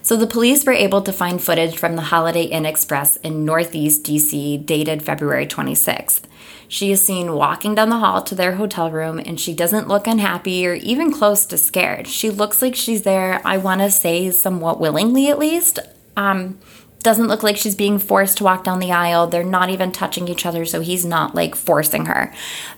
So, 0.00 0.16
the 0.16 0.26
police 0.26 0.64
were 0.64 0.72
able 0.72 1.02
to 1.02 1.12
find 1.12 1.42
footage 1.42 1.76
from 1.76 1.94
the 1.94 2.08
Holiday 2.10 2.44
Inn 2.44 2.64
Express 2.64 3.16
in 3.16 3.44
Northeast 3.44 4.02
DC 4.04 4.64
dated 4.64 5.02
February 5.02 5.46
26th. 5.46 6.22
She 6.68 6.90
is 6.90 7.04
seen 7.04 7.34
walking 7.34 7.74
down 7.74 7.90
the 7.90 7.98
hall 7.98 8.22
to 8.22 8.34
their 8.34 8.54
hotel 8.54 8.90
room, 8.90 9.18
and 9.18 9.38
she 9.38 9.52
doesn't 9.52 9.88
look 9.88 10.06
unhappy 10.06 10.66
or 10.66 10.72
even 10.72 11.12
close 11.12 11.44
to 11.46 11.58
scared. 11.58 12.08
She 12.08 12.30
looks 12.30 12.62
like 12.62 12.74
she's 12.74 13.02
there, 13.02 13.42
I 13.44 13.58
want 13.58 13.82
to 13.82 13.90
say, 13.90 14.30
somewhat 14.30 14.80
willingly 14.80 15.28
at 15.28 15.38
least. 15.38 15.80
Um, 16.16 16.58
doesn't 17.02 17.28
look 17.28 17.42
like 17.42 17.56
she's 17.56 17.74
being 17.74 17.98
forced 17.98 18.38
to 18.38 18.44
walk 18.44 18.64
down 18.64 18.78
the 18.78 18.92
aisle. 18.92 19.26
They're 19.26 19.44
not 19.44 19.70
even 19.70 19.92
touching 19.92 20.28
each 20.28 20.46
other, 20.46 20.64
so 20.64 20.80
he's 20.80 21.04
not 21.04 21.34
like 21.34 21.54
forcing 21.54 22.06
her. 22.06 22.32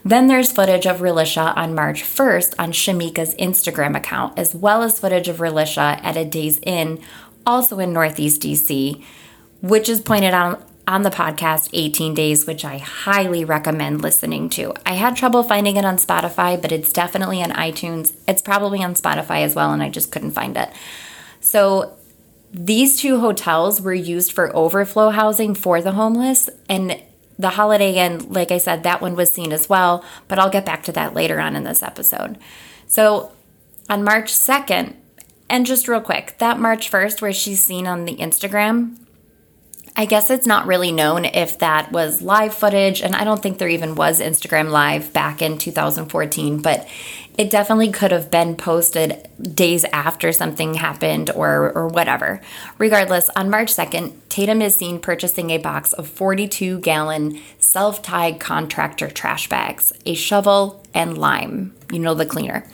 Then 0.05 0.27
there's 0.27 0.53
footage 0.53 0.87
of 0.87 0.99
Relisha 0.99 1.57
on 1.57 1.75
March 1.75 2.03
1st 2.03 2.55
on 2.59 2.73
Shamika's 2.73 3.35
Instagram 3.37 3.97
account, 3.97 4.39
as 4.39 4.55
well 4.55 4.83
as 4.83 5.01
footage 5.01 5.29
of 5.29 5.39
Relisha 5.39 6.03
at 6.03 6.17
a 6.17 6.25
Days 6.25 6.61
Inn, 6.63 7.01
also 7.47 7.79
in 7.79 7.93
Northeast 7.93 8.43
DC, 8.43 9.03
which 9.61 9.89
is 9.89 10.01
pointed 10.01 10.35
out 10.35 10.69
on 10.87 11.03
the 11.03 11.11
podcast 11.11 11.71
18 11.73 12.15
Days, 12.15 12.47
which 12.47 12.65
I 12.65 12.79
highly 12.79 13.45
recommend 13.45 14.03
listening 14.03 14.49
to. 14.51 14.75
I 14.85 14.95
had 14.95 15.17
trouble 15.17 15.43
finding 15.43 15.77
it 15.77 15.85
on 15.85 15.97
Spotify, 15.97 16.61
but 16.61 16.73
it's 16.73 16.93
definitely 16.93 17.43
on 17.43 17.51
iTunes. 17.51 18.15
It's 18.29 18.43
probably 18.43 18.83
on 18.83 18.95
Spotify 18.95 19.43
as 19.43 19.55
well, 19.55 19.73
and 19.73 19.83
I 19.83 19.89
just 19.89 20.13
couldn't 20.13 20.33
find 20.33 20.57
it. 20.57 20.71
So 21.41 21.97
these 22.55 22.97
two 22.97 23.19
hotels 23.19 23.81
were 23.81 23.93
used 23.93 24.31
for 24.31 24.55
overflow 24.55 25.11
housing 25.11 25.55
for 25.55 25.83
the 25.83 25.93
homeless, 25.93 26.49
and 26.69 27.03
the 27.37 27.51
Holiday 27.51 27.95
Inn, 27.95 28.31
like 28.31 28.53
I 28.53 28.59
said, 28.59 28.85
that 28.85 29.01
one 29.01 29.17
was 29.17 29.33
seen 29.33 29.53
as 29.53 29.69
well, 29.69 30.05
but 30.29 30.39
I'll 30.39 30.51
get 30.51 30.65
back 30.65 30.85
to 30.85 30.93
that 30.93 31.15
later 31.15 31.41
on 31.41 31.57
in 31.57 31.65
this 31.65 31.83
episode. 31.83 32.39
So 32.87 33.33
on 33.91 34.05
March 34.05 34.33
2nd, 34.33 34.95
and 35.51 35.67
just 35.67 35.89
real 35.89 36.01
quick, 36.01 36.37
that 36.39 36.61
March 36.61 36.91
1st, 36.91 37.21
where 37.21 37.33
she's 37.33 37.63
seen 37.63 37.89
on 37.89 38.05
the 38.05 38.17
Instagram, 38.17 38.99
I 39.97 40.07
guess 40.07 40.29
it's 40.29 40.47
not 40.47 40.67
really 40.67 40.91
known 40.91 41.25
if 41.25 41.61
that 41.61 41.93
was 41.93 42.21
live 42.21 42.53
footage, 42.53 43.01
and 43.01 43.15
I 43.15 43.23
don't 43.23 43.41
think 43.41 43.59
there 43.59 43.69
even 43.69 43.95
was 43.95 44.21
Instagram 44.21 44.71
Live 44.71 45.13
back 45.13 45.41
in 45.41 45.57
2014, 45.57 46.61
but 46.61 46.89
it 47.39 47.49
definitely 47.49 47.93
could 47.93 48.11
have 48.11 48.29
been 48.29 48.57
posted 48.57 49.29
days 49.41 49.85
after 49.93 50.33
something 50.33 50.75
happened 50.75 51.31
or, 51.31 51.71
or 51.73 51.87
whatever. 51.87 52.41
Regardless, 52.77 53.31
on 53.37 53.51
March 53.51 53.73
2nd, 53.73 54.15
Tatum 54.29 54.63
is 54.63 54.75
seen 54.75 54.99
purchasing 54.99 55.51
a 55.51 55.59
box 55.59 55.93
of 55.93 56.09
42 56.09 56.81
gallon 56.81 57.41
self 57.61 58.03
tied 58.03 58.41
contractor 58.41 59.09
trash 59.09 59.49
bags, 59.49 59.93
a 60.05 60.15
shovel, 60.15 60.83
and 60.93 61.17
lime, 61.17 61.73
you 61.93 62.01
know, 62.01 62.15
the 62.15 62.27
cleaner. 62.27 62.67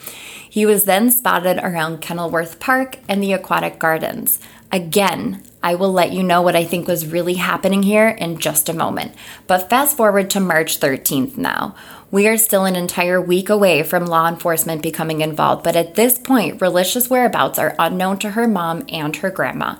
He 0.48 0.66
was 0.66 0.84
then 0.84 1.10
spotted 1.10 1.58
around 1.58 2.00
Kenilworth 2.00 2.58
Park 2.58 2.96
and 3.08 3.22
the 3.22 3.34
aquatic 3.34 3.78
gardens. 3.78 4.40
Again, 4.72 5.42
I 5.62 5.74
will 5.74 5.92
let 5.92 6.12
you 6.12 6.22
know 6.22 6.42
what 6.42 6.54
I 6.54 6.64
think 6.64 6.86
was 6.86 7.06
really 7.06 7.34
happening 7.34 7.82
here 7.82 8.08
in 8.08 8.38
just 8.38 8.68
a 8.68 8.72
moment. 8.72 9.12
But 9.46 9.68
fast 9.68 9.96
forward 9.96 10.30
to 10.30 10.40
March 10.40 10.78
13th 10.78 11.36
now. 11.36 11.74
We 12.12 12.26
are 12.28 12.36
still 12.36 12.64
an 12.64 12.76
entire 12.76 13.20
week 13.20 13.48
away 13.48 13.82
from 13.82 14.06
law 14.06 14.28
enforcement 14.28 14.82
becoming 14.82 15.20
involved, 15.20 15.62
but 15.64 15.76
at 15.76 15.94
this 15.94 16.18
point, 16.18 16.60
Relisha's 16.60 17.10
whereabouts 17.10 17.58
are 17.58 17.76
unknown 17.78 18.18
to 18.20 18.30
her 18.30 18.48
mom 18.48 18.84
and 18.88 19.14
her 19.16 19.30
grandma. 19.30 19.76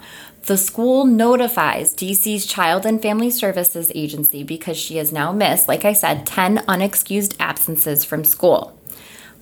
The 0.46 0.56
school 0.56 1.04
notifies 1.04 1.94
DC's 1.94 2.46
Child 2.46 2.86
and 2.86 3.00
Family 3.00 3.30
Services 3.30 3.92
Agency 3.94 4.42
because 4.42 4.76
she 4.76 4.96
has 4.96 5.12
now 5.12 5.32
missed, 5.32 5.68
like 5.68 5.84
I 5.84 5.92
said, 5.92 6.26
10 6.26 6.58
unexcused 6.66 7.36
absences 7.38 8.04
from 8.04 8.24
school. 8.24 8.79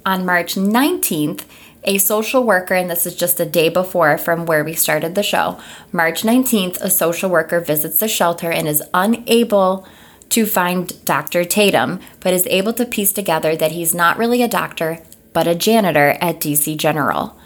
On 0.08 0.24
March 0.24 0.54
19th, 0.54 1.44
a 1.84 1.98
social 1.98 2.42
worker, 2.42 2.72
and 2.72 2.88
this 2.88 3.04
is 3.04 3.14
just 3.14 3.38
a 3.40 3.44
day 3.44 3.68
before 3.68 4.16
from 4.16 4.46
where 4.46 4.64
we 4.64 4.72
started 4.72 5.14
the 5.14 5.22
show. 5.22 5.60
March 5.92 6.22
19th, 6.22 6.80
a 6.80 6.88
social 6.88 7.28
worker 7.28 7.60
visits 7.60 7.98
the 7.98 8.08
shelter 8.08 8.50
and 8.50 8.66
is 8.66 8.82
unable 8.94 9.86
to 10.30 10.46
find 10.46 11.04
Dr. 11.04 11.44
Tatum, 11.44 12.00
but 12.20 12.32
is 12.32 12.46
able 12.46 12.72
to 12.72 12.86
piece 12.86 13.12
together 13.12 13.54
that 13.54 13.72
he's 13.72 13.94
not 13.94 14.16
really 14.16 14.40
a 14.40 14.48
doctor, 14.48 15.00
but 15.34 15.46
a 15.46 15.54
janitor 15.54 16.16
at 16.22 16.40
DC 16.40 16.78
General. 16.78 17.38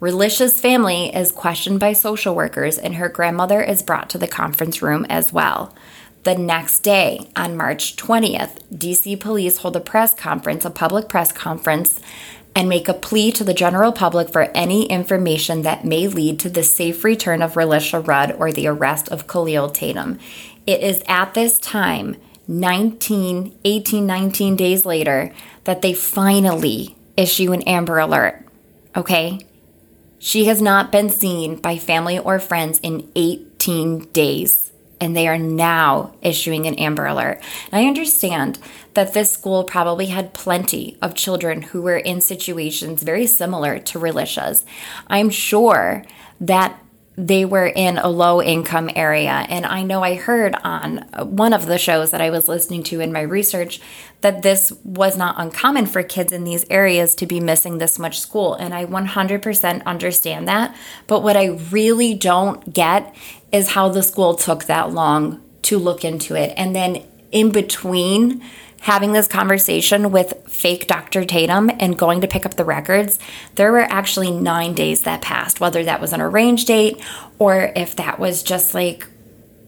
Relisha's 0.00 0.58
family 0.58 1.14
is 1.14 1.30
questioned 1.30 1.80
by 1.80 1.92
social 1.92 2.34
workers, 2.34 2.78
and 2.78 2.94
her 2.94 3.10
grandmother 3.10 3.60
is 3.60 3.82
brought 3.82 4.08
to 4.08 4.16
the 4.16 4.26
conference 4.26 4.80
room 4.80 5.04
as 5.10 5.34
well. 5.34 5.74
The 6.22 6.34
next 6.34 6.80
day, 6.80 7.30
on 7.34 7.56
March 7.56 7.96
20th, 7.96 8.58
DC 8.74 9.18
police 9.18 9.58
hold 9.58 9.74
a 9.76 9.80
press 9.80 10.12
conference, 10.12 10.66
a 10.66 10.70
public 10.70 11.08
press 11.08 11.32
conference, 11.32 11.98
and 12.54 12.68
make 12.68 12.88
a 12.88 12.94
plea 12.94 13.32
to 13.32 13.44
the 13.44 13.54
general 13.54 13.90
public 13.90 14.28
for 14.28 14.42
any 14.54 14.84
information 14.86 15.62
that 15.62 15.86
may 15.86 16.08
lead 16.08 16.38
to 16.40 16.50
the 16.50 16.62
safe 16.62 17.04
return 17.04 17.40
of 17.40 17.54
Relisha 17.54 18.06
Rudd 18.06 18.32
or 18.32 18.52
the 18.52 18.66
arrest 18.66 19.08
of 19.08 19.26
Khalil 19.26 19.70
Tatum. 19.70 20.18
It 20.66 20.82
is 20.82 21.02
at 21.08 21.32
this 21.32 21.58
time, 21.58 22.16
19, 22.46 23.58
18, 23.64 24.06
19 24.06 24.56
days 24.56 24.84
later, 24.84 25.32
that 25.64 25.80
they 25.80 25.94
finally 25.94 26.96
issue 27.16 27.52
an 27.52 27.62
Amber 27.62 27.98
Alert. 27.98 28.44
Okay? 28.94 29.40
She 30.18 30.44
has 30.46 30.60
not 30.60 30.92
been 30.92 31.08
seen 31.08 31.56
by 31.56 31.78
family 31.78 32.18
or 32.18 32.38
friends 32.38 32.78
in 32.80 33.10
18 33.14 34.10
days 34.12 34.70
and 35.00 35.16
they 35.16 35.26
are 35.26 35.38
now 35.38 36.14
issuing 36.22 36.66
an 36.66 36.74
Amber 36.74 37.06
Alert. 37.06 37.42
And 37.72 37.84
I 37.84 37.88
understand 37.88 38.58
that 38.94 39.14
this 39.14 39.32
school 39.32 39.64
probably 39.64 40.06
had 40.06 40.34
plenty 40.34 40.98
of 41.00 41.14
children 41.14 41.62
who 41.62 41.82
were 41.82 41.96
in 41.96 42.20
situations 42.20 43.02
very 43.02 43.26
similar 43.26 43.78
to 43.78 43.98
Relisha's. 43.98 44.64
I'm 45.06 45.30
sure 45.30 46.04
that 46.40 46.78
they 47.16 47.44
were 47.44 47.66
in 47.66 47.98
a 47.98 48.08
low 48.08 48.40
income 48.40 48.88
area. 48.94 49.44
And 49.48 49.66
I 49.66 49.82
know 49.82 50.02
I 50.02 50.14
heard 50.14 50.54
on 50.62 50.98
one 51.18 51.52
of 51.52 51.66
the 51.66 51.76
shows 51.76 52.12
that 52.12 52.20
I 52.20 52.30
was 52.30 52.48
listening 52.48 52.82
to 52.84 53.00
in 53.00 53.12
my 53.12 53.20
research 53.20 53.80
that 54.20 54.42
this 54.42 54.72
was 54.84 55.16
not 55.16 55.34
uncommon 55.38 55.86
for 55.86 56.02
kids 56.02 56.32
in 56.32 56.44
these 56.44 56.64
areas 56.70 57.14
to 57.16 57.26
be 57.26 57.40
missing 57.40 57.78
this 57.78 57.98
much 57.98 58.20
school. 58.20 58.54
And 58.54 58.72
I 58.72 58.86
100% 58.86 59.84
understand 59.84 60.48
that. 60.48 60.74
But 61.06 61.22
what 61.22 61.36
I 61.36 61.58
really 61.70 62.14
don't 62.14 62.72
get 62.72 63.14
is 63.52 63.70
how 63.70 63.88
the 63.88 64.02
school 64.02 64.34
took 64.34 64.64
that 64.64 64.92
long 64.92 65.42
to 65.62 65.78
look 65.78 66.04
into 66.04 66.34
it. 66.36 66.54
And 66.56 66.74
then 66.74 67.04
in 67.32 67.50
between, 67.50 68.42
having 68.80 69.12
this 69.12 69.26
conversation 69.26 70.10
with 70.10 70.34
fake 70.48 70.86
Dr. 70.86 71.24
Tatum 71.24 71.70
and 71.78 71.98
going 71.98 72.22
to 72.22 72.28
pick 72.28 72.44
up 72.44 72.54
the 72.54 72.64
records, 72.64 73.18
there 73.54 73.72
were 73.72 73.80
actually 73.80 74.30
nine 74.30 74.74
days 74.74 75.02
that 75.02 75.22
passed, 75.22 75.60
whether 75.60 75.84
that 75.84 76.00
was 76.00 76.12
an 76.12 76.20
arranged 76.20 76.66
date 76.66 77.00
or 77.38 77.72
if 77.76 77.94
that 77.96 78.18
was 78.18 78.42
just 78.42 78.74
like 78.74 79.06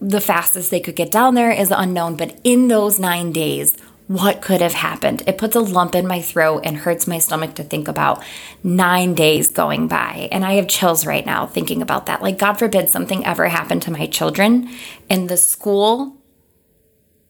the 0.01 0.19
fastest 0.19 0.69
they 0.69 0.79
could 0.79 0.95
get 0.95 1.11
down 1.11 1.35
there 1.35 1.51
is 1.51 1.71
unknown. 1.71 2.17
But 2.17 2.39
in 2.43 2.67
those 2.67 2.99
nine 2.99 3.31
days, 3.31 3.77
what 4.07 4.41
could 4.41 4.61
have 4.61 4.73
happened? 4.73 5.23
It 5.27 5.37
puts 5.37 5.55
a 5.55 5.61
lump 5.61 5.95
in 5.95 6.05
my 6.07 6.21
throat 6.21 6.61
and 6.65 6.75
hurts 6.75 7.07
my 7.07 7.19
stomach 7.19 7.55
to 7.55 7.63
think 7.63 7.87
about 7.87 8.21
nine 8.63 9.13
days 9.13 9.49
going 9.49 9.87
by. 9.87 10.27
And 10.31 10.43
I 10.43 10.53
have 10.53 10.67
chills 10.67 11.05
right 11.05 11.25
now 11.25 11.45
thinking 11.45 11.81
about 11.81 12.07
that. 12.07 12.21
Like, 12.21 12.37
God 12.37 12.53
forbid 12.55 12.89
something 12.89 13.25
ever 13.25 13.47
happened 13.47 13.83
to 13.83 13.91
my 13.91 14.07
children 14.07 14.69
and 15.09 15.29
the 15.29 15.37
school 15.37 16.17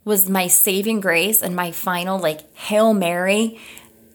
was 0.06 0.30
my 0.30 0.48
saving 0.48 1.00
grace 1.00 1.42
and 1.42 1.56
my 1.56 1.72
final 1.72 2.20
like 2.20 2.54
Hail 2.56 2.94
Mary 2.94 3.60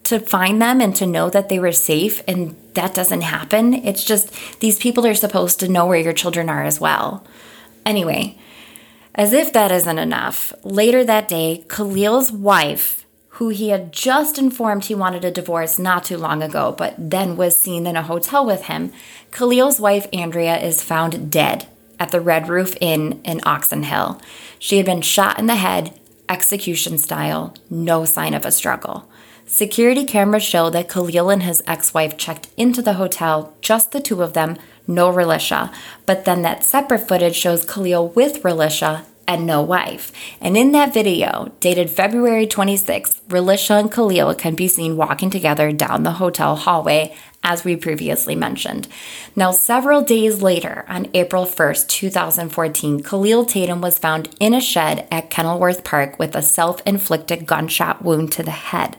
to 0.04 0.18
find 0.18 0.60
them 0.60 0.80
and 0.80 0.96
to 0.96 1.06
know 1.06 1.28
that 1.28 1.48
they 1.48 1.58
were 1.58 1.72
safe 1.72 2.22
and 2.26 2.56
that 2.74 2.94
doesn't 2.94 3.20
happen. 3.20 3.74
It's 3.74 4.04
just 4.04 4.32
these 4.60 4.78
people 4.78 5.06
are 5.06 5.14
supposed 5.14 5.60
to 5.60 5.68
know 5.68 5.86
where 5.86 5.98
your 5.98 6.12
children 6.12 6.48
are 6.48 6.64
as 6.64 6.80
well. 6.80 7.26
Anyway, 7.84 8.38
as 9.14 9.32
if 9.32 9.52
that 9.52 9.72
isn't 9.72 9.98
enough, 9.98 10.52
later 10.62 11.04
that 11.04 11.28
day, 11.28 11.64
Khalil's 11.68 12.30
wife, 12.32 13.04
who 13.30 13.48
he 13.50 13.68
had 13.68 13.92
just 13.92 14.38
informed 14.38 14.86
he 14.86 14.94
wanted 14.94 15.24
a 15.24 15.30
divorce 15.30 15.78
not 15.78 16.04
too 16.04 16.16
long 16.16 16.42
ago, 16.42 16.74
but 16.76 16.94
then 16.98 17.36
was 17.36 17.60
seen 17.60 17.86
in 17.86 17.96
a 17.96 18.02
hotel 18.02 18.46
with 18.46 18.62
him, 18.62 18.92
Khalil's 19.30 19.80
wife, 19.80 20.06
Andrea, 20.12 20.58
is 20.58 20.82
found 20.82 21.30
dead 21.30 21.66
at 22.00 22.10
the 22.10 22.20
Red 22.20 22.48
Roof 22.48 22.76
Inn 22.80 23.20
in 23.24 23.40
Oxon 23.44 23.82
Hill. 23.82 24.20
She 24.58 24.76
had 24.76 24.86
been 24.86 25.02
shot 25.02 25.38
in 25.38 25.46
the 25.46 25.56
head, 25.56 25.98
execution 26.28 26.98
style, 26.98 27.54
no 27.70 28.04
sign 28.04 28.34
of 28.34 28.44
a 28.44 28.52
struggle. 28.52 29.08
Security 29.46 30.04
cameras 30.04 30.42
show 30.42 30.68
that 30.70 30.88
Khalil 30.88 31.30
and 31.30 31.42
his 31.42 31.62
ex 31.66 31.94
wife 31.94 32.18
checked 32.18 32.48
into 32.56 32.82
the 32.82 32.94
hotel, 32.94 33.54
just 33.62 33.92
the 33.92 34.00
two 34.00 34.22
of 34.22 34.34
them, 34.34 34.56
no 34.86 35.10
Relisha. 35.10 35.72
But 36.04 36.24
then 36.24 36.42
that 36.42 36.64
separate 36.64 37.08
footage 37.08 37.36
shows 37.36 37.64
Khalil 37.64 38.08
with 38.08 38.42
Relisha 38.42 39.04
and 39.28 39.46
no 39.46 39.62
wife. 39.62 40.10
And 40.40 40.56
in 40.56 40.72
that 40.72 40.94
video, 40.94 41.52
dated 41.60 41.90
February 41.90 42.46
26th, 42.46 43.20
Relisha 43.28 43.78
and 43.78 43.92
Khalil 43.92 44.34
can 44.34 44.54
be 44.54 44.66
seen 44.66 44.96
walking 44.96 45.28
together 45.28 45.70
down 45.70 46.02
the 46.02 46.12
hotel 46.12 46.56
hallway 46.56 47.14
as 47.44 47.64
we 47.64 47.76
previously 47.76 48.34
mentioned. 48.34 48.88
Now, 49.36 49.52
several 49.52 50.02
days 50.02 50.42
later, 50.42 50.84
on 50.88 51.08
April 51.14 51.44
1st, 51.44 51.88
2014, 51.88 53.02
Khalil 53.02 53.44
Tatum 53.44 53.80
was 53.80 53.98
found 53.98 54.34
in 54.40 54.54
a 54.54 54.60
shed 54.60 55.06
at 55.12 55.30
Kenilworth 55.30 55.84
Park 55.84 56.18
with 56.18 56.34
a 56.34 56.42
self 56.42 56.82
inflicted 56.84 57.46
gunshot 57.46 58.02
wound 58.02 58.32
to 58.32 58.42
the 58.42 58.50
head. 58.50 58.96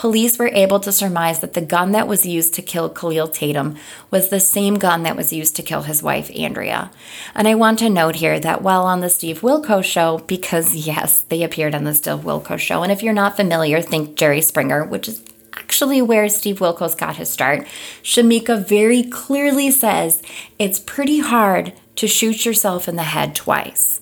Police 0.00 0.38
were 0.38 0.48
able 0.54 0.80
to 0.80 0.92
surmise 0.92 1.40
that 1.40 1.52
the 1.52 1.60
gun 1.60 1.92
that 1.92 2.08
was 2.08 2.24
used 2.24 2.54
to 2.54 2.62
kill 2.62 2.88
Khalil 2.88 3.28
Tatum 3.28 3.76
was 4.10 4.30
the 4.30 4.40
same 4.40 4.78
gun 4.78 5.02
that 5.02 5.14
was 5.14 5.30
used 5.30 5.56
to 5.56 5.62
kill 5.62 5.82
his 5.82 6.02
wife, 6.02 6.30
Andrea. 6.34 6.90
And 7.34 7.46
I 7.46 7.54
want 7.54 7.80
to 7.80 7.90
note 7.90 8.14
here 8.14 8.40
that 8.40 8.62
while 8.62 8.84
on 8.84 9.00
the 9.00 9.10
Steve 9.10 9.42
Wilkos 9.42 9.84
show, 9.84 10.16
because 10.26 10.74
yes, 10.86 11.20
they 11.28 11.42
appeared 11.42 11.74
on 11.74 11.84
the 11.84 11.92
Steve 11.92 12.20
Wilkos 12.20 12.60
show, 12.60 12.82
and 12.82 12.90
if 12.90 13.02
you're 13.02 13.12
not 13.12 13.36
familiar, 13.36 13.82
think 13.82 14.16
Jerry 14.16 14.40
Springer, 14.40 14.84
which 14.84 15.06
is 15.06 15.22
actually 15.52 16.00
where 16.00 16.30
Steve 16.30 16.60
Wilkos 16.60 16.96
got 16.96 17.16
his 17.16 17.28
start, 17.28 17.66
Shamika 18.02 18.66
very 18.66 19.02
clearly 19.02 19.70
says 19.70 20.22
it's 20.58 20.78
pretty 20.78 21.18
hard 21.18 21.74
to 21.96 22.08
shoot 22.08 22.46
yourself 22.46 22.88
in 22.88 22.96
the 22.96 23.02
head 23.02 23.34
twice, 23.34 23.99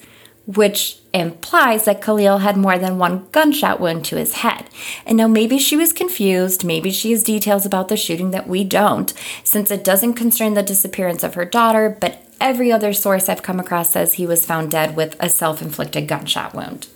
which 0.49 0.97
implies 1.13 1.85
that 1.85 2.01
Khalil 2.01 2.39
had 2.39 2.57
more 2.57 2.79
than 2.79 2.97
one 2.97 3.27
gunshot 3.33 3.81
wound 3.81 4.07
to 4.07 4.17
his 4.17 4.33
head. 4.37 4.65
And 5.05 5.19
now 5.19 5.29
maybe 5.29 5.59
she 5.59 5.77
was 5.77 5.93
confused, 5.93 6.65
maybe 6.65 6.91
she 6.91 7.11
has 7.11 7.23
details 7.23 7.67
about 7.67 7.89
the 7.89 7.99
shooting 7.99 8.31
that 8.31 8.49
we 8.49 8.65
don't, 8.65 9.13
since 9.45 9.71
it 9.71 9.85
doesn't 9.85 10.15
concern 10.15 10.55
the 10.55 10.63
disappearance 10.63 11.23
of 11.23 11.35
her 11.35 11.45
daughter, 11.45 11.95
but 12.01 12.25
every 12.41 12.73
other 12.73 12.95
source 12.95 13.29
I've 13.29 13.43
come 13.43 13.61
across 13.61 13.91
says 13.91 14.15
he 14.15 14.27
was 14.27 14.47
found 14.47 14.71
dead 14.71 14.97
with 14.97 15.17
a 15.21 15.29
self 15.29 15.61
inflicted 15.61 16.09
gunshot 16.09 16.55
wound. 16.55 16.89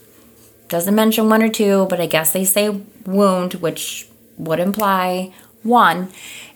Doesn't 0.68 0.94
mention 0.94 1.28
one 1.28 1.42
or 1.42 1.50
two, 1.50 1.86
but 1.90 2.00
I 2.00 2.06
guess 2.06 2.32
they 2.32 2.46
say 2.46 2.70
wound, 3.04 3.54
which 3.54 4.08
would 4.38 4.60
imply 4.60 5.34
one 5.62 6.10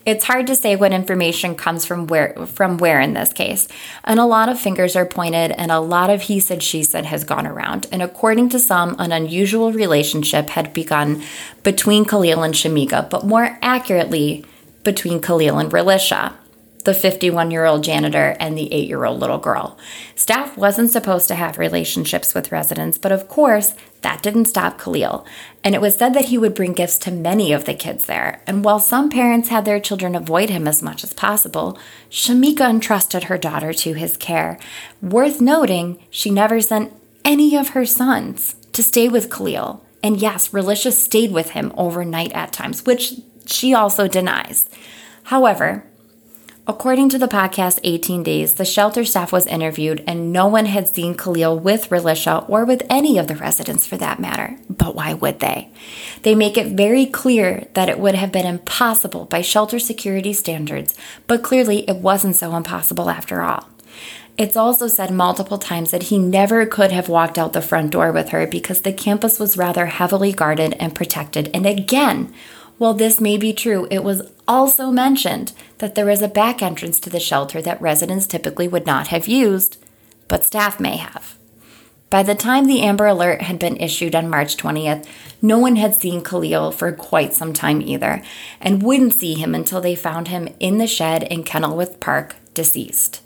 it's 0.07 0.25
hard 0.25 0.47
to 0.47 0.55
say 0.55 0.77
what 0.77 0.93
information 0.93 1.57
comes 1.57 1.85
from 1.85 2.07
where 2.07 2.33
from 2.47 2.79
where 2.79 3.01
in 3.01 3.15
this 3.15 3.33
case. 3.33 3.67
And 4.05 4.21
a 4.21 4.25
lot 4.25 4.49
of 4.49 4.59
fingers 4.59 4.95
are 4.95 5.05
pointed 5.05 5.51
and 5.51 5.73
a 5.73 5.81
lot 5.81 6.11
of 6.11 6.23
he 6.23 6.39
said 6.39 6.63
she 6.63 6.85
said 6.85 7.05
has 7.07 7.25
gone 7.25 7.47
around. 7.47 7.89
And 7.91 8.01
according 8.01 8.49
to 8.51 8.61
some 8.61 8.95
an 9.01 9.11
unusual 9.11 9.73
relationship 9.73 10.51
had 10.51 10.73
begun 10.73 11.23
between 11.65 12.05
khalil 12.05 12.45
and 12.45 12.55
shamika 12.55 13.11
but 13.11 13.27
more 13.27 13.59
accurately 13.61 14.45
between 14.85 15.21
khalil 15.21 15.59
and 15.59 15.73
relisha 15.73 16.33
the 16.87 16.95
51 16.95 17.51
year 17.51 17.67
old 17.67 17.85
janitor 17.85 18.35
and 18.41 18.57
the 18.57 18.73
8 18.73 18.89
year 18.89 19.05
old 19.05 19.21
little 19.21 19.39
girl. 19.39 19.77
Staff 20.15 20.57
wasn't 20.57 20.91
supposed 20.91 21.29
to 21.29 21.35
have 21.35 21.59
relationships 21.59 22.35
with 22.35 22.51
residents, 22.51 22.97
but 22.97 23.13
of 23.13 23.29
course, 23.29 23.75
that 24.01 24.23
didn't 24.23 24.47
stop 24.47 24.81
Khalil. 24.81 25.27
And 25.63 25.75
it 25.75 25.81
was 25.81 25.97
said 25.97 26.15
that 26.15 26.27
he 26.27 26.39
would 26.39 26.55
bring 26.55 26.73
gifts 26.73 26.97
to 26.99 27.11
many 27.11 27.53
of 27.53 27.65
the 27.65 27.75
kids 27.75 28.07
there. 28.07 28.41
And 28.47 28.65
while 28.65 28.79
some 28.79 29.11
parents 29.11 29.49
had 29.49 29.65
their 29.65 29.81
children 29.81 30.15
avoid 30.15 30.49
him 30.49 30.67
as 30.67 30.83
much 30.83 31.05
as 31.05 31.13
possible, 31.13 31.79
Shamika 32.11 32.71
entrusted 32.71 33.25
her 33.25 33.37
daughter 33.37 33.73
to 33.75 33.93
his 33.95 34.17
care. 34.17 34.59
Worth 35.03 35.41
noting, 35.41 35.99
she 36.09 36.31
never 36.31 36.61
sent 36.61 36.93
any 37.25 37.57
of 37.57 37.71
her 37.71 37.85
sons 37.85 38.55
to 38.73 38.83
stay 38.83 39.09
with 39.09 39.31
Khalil. 39.31 39.85
And 40.03 40.19
yes, 40.19 40.51
Relisha 40.51 40.93
stayed 40.93 41.33
with 41.33 41.51
him 41.51 41.73
overnight 41.77 42.33
at 42.33 42.53
times, 42.53 42.87
which 42.87 43.15
she 43.47 43.75
also 43.75 44.07
denies. 44.07 44.69
However, 45.25 45.85
according 46.67 47.09
to 47.09 47.19
the 47.19 47.29
podcast 47.29 47.79
18 47.85 48.23
Days, 48.23 48.55
the 48.55 48.65
shelter 48.65 49.05
staff 49.05 49.33
was 49.33 49.47
interviewed 49.47 50.03
and 50.07 50.33
no 50.33 50.47
one 50.47 50.67
had 50.67 50.93
seen 50.93 51.17
Khalil 51.17 51.59
with 51.59 51.91
Relisha 51.91 52.49
or 52.49 52.65
with 52.65 52.83
any 52.91 53.19
of 53.19 53.29
the 53.29 53.37
residents 53.37 53.87
for 53.87 53.97
that 53.97 54.19
matter. 54.19 54.59
But 54.69 54.95
why 54.95 55.15
would 55.15 55.41
they? 55.41 55.71
They 56.23 56.35
make 56.35 56.59
it 56.59 56.77
very 56.77 57.07
clear 57.07 57.67
that 57.75 57.89
it 57.89 58.01
would 58.01 58.17
have 58.17 58.33
been 58.33 58.47
impossible 58.47 59.27
by 59.27 59.43
shelter 59.43 59.79
security 59.79 60.33
standards, 60.33 60.97
but 61.27 61.43
clearly 61.43 61.89
it 61.89 61.97
wasn't 61.97 62.37
so 62.37 62.57
impossible 62.57 63.11
after 63.11 63.43
all. 63.43 63.69
It's 64.37 64.57
also 64.57 64.87
said 64.87 65.11
multiple 65.11 65.57
times 65.57 65.93
that 65.93 66.05
he 66.05 66.19
never 66.19 66.67
could 66.67 66.93
have 66.93 67.09
walked 67.09 67.39
out 67.39 67.55
the 67.55 67.63
front 67.63 67.93
door 67.93 68.13
with 68.13 68.31
her 68.31 68.47
because 68.47 68.83
the 68.83 68.93
campus 68.93 69.39
was 69.39 69.57
rather 69.57 69.87
heavily 69.87 70.33
guarded 70.33 70.75
and 70.75 70.95
protected. 70.95 71.49
And 71.55 71.65
again, 71.65 72.35
while 72.79 72.95
this 72.95 73.21
may 73.21 73.37
be 73.39 73.53
true, 73.53 73.87
it 73.91 74.05
was 74.05 74.31
also 74.47 74.91
mentioned 74.91 75.53
that 75.79 75.95
there 75.95 76.11
is 76.11 76.23
a 76.23 76.29
back 76.29 76.63
entrance 76.63 77.01
to 77.01 77.11
the 77.11 77.21
shelter 77.21 77.63
that 77.63 77.81
residents 77.81 78.27
typically 78.27 78.69
would 78.69 78.87
not 78.87 79.09
have 79.09 79.27
used, 79.27 79.79
but 80.29 80.45
staff 80.45 80.79
may 80.79 80.97
have. 80.97 81.37
By 82.09 82.23
the 82.23 82.35
time 82.35 82.67
the 82.67 82.83
Amber 82.83 83.07
Alert 83.07 83.43
had 83.43 83.59
been 83.59 83.77
issued 83.79 84.15
on 84.15 84.31
March 84.31 84.57
20th, 84.57 85.07
no 85.43 85.59
one 85.59 85.77
had 85.77 85.95
seen 85.95 86.23
Khalil 86.23 86.71
for 86.71 86.93
quite 86.93 87.35
some 87.35 87.53
time 87.53 87.83
either, 87.83 88.23
and 88.61 88.83
wouldn't 88.83 89.15
see 89.15 89.35
him 89.35 89.55
until 89.55 89.81
they 89.81 89.97
found 89.97 90.29
him 90.29 90.49
in 90.61 90.79
the 90.79 90.87
shed 90.87 91.25
in 91.25 91.43
Kenilworth 91.43 91.99
Park, 91.99 92.37
deceased. 92.55 93.23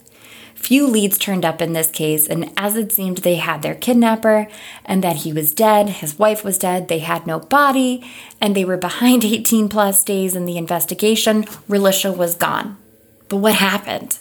Few 0.60 0.86
leads 0.86 1.16
turned 1.18 1.44
up 1.44 1.62
in 1.62 1.72
this 1.72 1.90
case, 1.90 2.28
and 2.28 2.52
as 2.56 2.76
it 2.76 2.92
seemed 2.92 3.18
they 3.18 3.36
had 3.36 3.62
their 3.62 3.74
kidnapper 3.74 4.46
and 4.84 5.02
that 5.02 5.16
he 5.16 5.32
was 5.32 5.54
dead, 5.54 5.88
his 5.88 6.18
wife 6.18 6.44
was 6.44 6.58
dead, 6.58 6.86
they 6.86 7.00
had 7.00 7.26
no 7.26 7.40
body, 7.40 8.04
and 8.40 8.54
they 8.54 8.64
were 8.64 8.76
behind 8.76 9.24
18 9.24 9.68
plus 9.68 10.04
days 10.04 10.36
in 10.36 10.44
the 10.44 10.58
investigation, 10.58 11.44
Relisha 11.68 12.14
was 12.14 12.36
gone. 12.36 12.76
But 13.28 13.38
what 13.38 13.54
happened? 13.54 14.18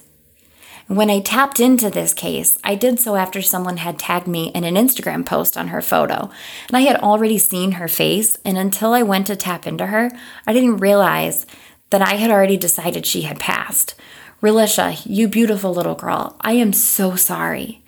When 0.88 1.12
I 1.12 1.20
tapped 1.20 1.60
into 1.60 1.90
this 1.90 2.16
case, 2.16 2.58
I 2.64 2.74
did 2.74 3.00
so 3.00 3.16
after 3.16 3.44
someone 3.44 3.78
had 3.78 4.00
tagged 4.00 4.26
me 4.26 4.48
in 4.56 4.64
an 4.64 4.76
Instagram 4.76 5.26
post 5.26 5.56
on 5.58 5.68
her 5.68 5.84
photo. 5.84 6.32
And 6.68 6.78
I 6.78 6.82
had 6.82 6.96
already 6.96 7.38
seen 7.38 7.74
her 7.74 7.88
face, 7.88 8.38
and 8.44 8.58
until 8.58 8.94
I 8.94 9.04
went 9.04 9.28
to 9.28 9.36
tap 9.36 9.68
into 9.68 9.88
her, 9.88 10.10
I 10.48 10.54
didn't 10.54 10.78
realize 10.78 11.46
that 11.90 12.02
I 12.02 12.16
had 12.16 12.32
already 12.32 12.58
decided 12.58 13.06
she 13.06 13.24
had 13.24 13.40
passed. 13.40 13.94
Relisha, 14.42 15.02
you 15.06 15.28
beautiful 15.28 15.74
little 15.74 15.96
girl, 15.96 16.38
I 16.40 16.54
am 16.54 16.72
so 16.72 17.18
sorry. 17.18 17.84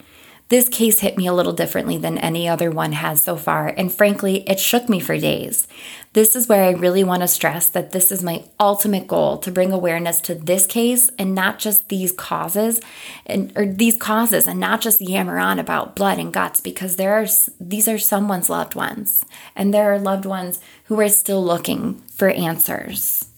This 0.49 0.67
case 0.67 0.99
hit 0.99 1.15
me 1.15 1.25
a 1.25 1.33
little 1.33 1.53
differently 1.53 1.95
than 1.95 2.17
any 2.17 2.45
other 2.45 2.69
one 2.69 2.91
has 2.91 3.23
so 3.23 3.37
far, 3.37 3.69
and 3.69 3.89
frankly, 3.89 4.43
it 4.49 4.59
shook 4.59 4.89
me 4.89 4.99
for 4.99 5.17
days. 5.17 5.65
This 6.11 6.35
is 6.35 6.49
where 6.49 6.65
I 6.65 6.71
really 6.71 7.05
want 7.05 7.21
to 7.21 7.29
stress 7.29 7.69
that 7.69 7.93
this 7.93 8.11
is 8.11 8.21
my 8.21 8.43
ultimate 8.59 9.07
goal 9.07 9.37
to 9.37 9.49
bring 9.49 9.71
awareness 9.71 10.19
to 10.21 10.35
this 10.35 10.67
case 10.67 11.09
and 11.17 11.33
not 11.33 11.57
just 11.57 11.87
these 11.87 12.11
causes 12.11 12.81
and 13.25 13.53
or 13.55 13.65
these 13.65 13.95
causes 13.95 14.45
and 14.45 14.59
not 14.59 14.81
just 14.81 14.99
yammer 14.99 15.39
on 15.39 15.57
about 15.57 15.95
blood 15.95 16.19
and 16.19 16.33
guts 16.33 16.59
because 16.59 16.97
there 16.97 17.13
are 17.13 17.27
these 17.61 17.87
are 17.87 17.97
someone's 17.97 18.49
loved 18.49 18.75
ones 18.75 19.23
and 19.55 19.73
there 19.73 19.93
are 19.93 19.99
loved 19.99 20.25
ones 20.25 20.59
who 20.85 20.99
are 20.99 21.07
still 21.07 21.41
looking 21.41 22.01
for 22.13 22.29
answers. 22.29 23.29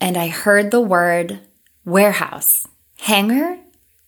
And 0.00 0.16
I 0.16 0.28
heard 0.28 0.70
the 0.70 0.80
word 0.80 1.40
warehouse, 1.84 2.66
hangar, 3.00 3.58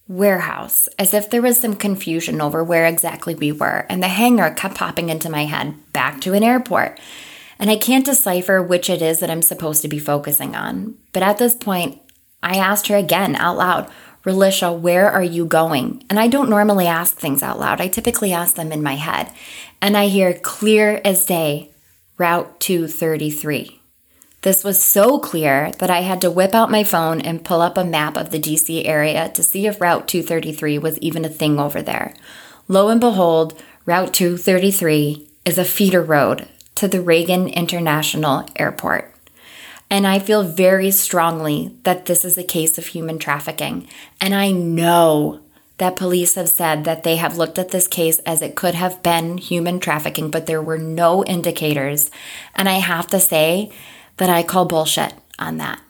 warehouse, 0.09 0.89
as 0.99 1.13
if 1.13 1.29
there 1.29 1.43
was 1.43 1.61
some 1.61 1.77
confusion 1.77 2.41
over 2.41 2.65
where 2.65 2.87
exactly 2.87 3.35
we 3.35 3.53
were, 3.53 3.87
and 3.91 4.03
the 4.03 4.09
hangar 4.09 4.51
kept 4.51 4.75
popping 4.75 5.11
into 5.11 5.31
my 5.31 5.45
head 5.45 5.75
back 5.93 6.21
to 6.23 6.33
an 6.33 6.43
airport. 6.43 6.99
And 7.59 7.71
I 7.71 7.77
can't 7.77 8.07
decipher 8.07 8.63
which 8.63 8.89
it 8.89 9.03
is 9.03 9.21
that 9.21 9.31
I'm 9.31 9.43
supposed 9.43 9.83
to 9.83 9.89
be 9.89 9.99
focusing 9.99 10.57
on. 10.57 10.97
But 11.13 11.23
at 11.23 11.39
this 11.39 11.55
point, 11.55 12.01
I 12.43 12.57
asked 12.57 12.87
her 12.87 12.97
again 12.97 13.37
out 13.37 13.57
loud, 13.57 13.91
Relisha, 14.25 14.79
where 14.79 15.11
are 15.11 15.23
you 15.23 15.45
going? 15.45 16.05
And 16.09 16.19
I 16.19 16.29
don't 16.29 16.51
normally 16.51 16.87
ask 16.87 17.17
things 17.17 17.43
out 17.43 17.59
loud. 17.59 17.81
I 17.81 17.89
typically 17.89 18.33
ask 18.33 18.55
them 18.55 18.73
in 18.73 18.83
my 18.83 18.95
head. 18.95 19.33
And 19.81 19.97
I 19.97 20.07
hear 20.07 20.35
clear 20.35 21.01
as 21.05 21.27
day, 21.27 21.73
Route 22.17 22.61
233. 22.61 23.78
This 24.43 24.63
was 24.63 24.81
so 24.81 25.19
clear 25.19 25.73
that 25.79 25.91
I 25.91 26.03
had 26.03 26.21
to 26.21 26.31
whip 26.31 26.55
out 26.55 26.71
my 26.71 26.85
phone 26.85 27.21
and 27.21 27.45
pull 27.45 27.61
up 27.61 27.77
a 27.77 27.85
map 27.85 28.17
of 28.17 28.31
the 28.31 28.39
DC 28.39 28.87
area 28.87 29.31
to 29.31 29.43
see 29.43 29.67
if 29.67 29.81
Route 29.81 30.07
233 30.07 30.79
was 30.79 30.99
even 30.99 31.25
a 31.25 31.29
thing 31.29 31.59
over 31.59 31.83
there. 31.83 32.15
Lo 32.69 32.89
and 32.89 33.01
behold, 33.01 33.61
Route 33.85 34.15
233 34.15 35.27
is 35.45 35.59
a 35.59 35.65
feeder 35.65 36.03
road 36.03 36.47
to 36.77 36.87
the 36.87 37.01
Reagan 37.01 37.49
International 37.49 38.47
Airport. 38.57 39.13
And 39.91 40.07
I 40.07 40.19
feel 40.19 40.45
very 40.45 40.91
strongly 40.91 41.75
that 41.83 42.07
this 42.07 42.25
is 42.25 42.39
a 42.39 42.45
case 42.45 42.79
of 42.79 42.87
human 42.87 43.19
trafficking. 43.19 43.89
And 44.21 44.35
I 44.35 44.51
know 44.53 45.41
that 45.79 45.97
police 45.97 46.35
have 46.35 46.49
said 46.49 46.85
that 46.85 47.05
they 47.05 47.17
have 47.17 47.39
looked 47.39 47.59
at 47.59 47.71
this 47.71 47.89
case 47.89 48.19
as 48.21 48.43
it 48.43 48.55
could 48.55 48.75
have 48.75 49.03
been 49.03 49.39
human 49.39 49.81
trafficking, 49.81 50.31
but 50.31 50.47
there 50.47 50.63
were 50.63 50.79
no 50.79 51.25
indicators. 51.25 52.11
And 52.55 52.69
I 52.69 52.75
have 52.75 53.07
to 53.09 53.19
say, 53.19 53.73
that 54.19 54.31
I 54.31 54.43
call 54.43 54.67
bullshit 54.67 55.15
on 55.39 55.57
that. 55.59 55.81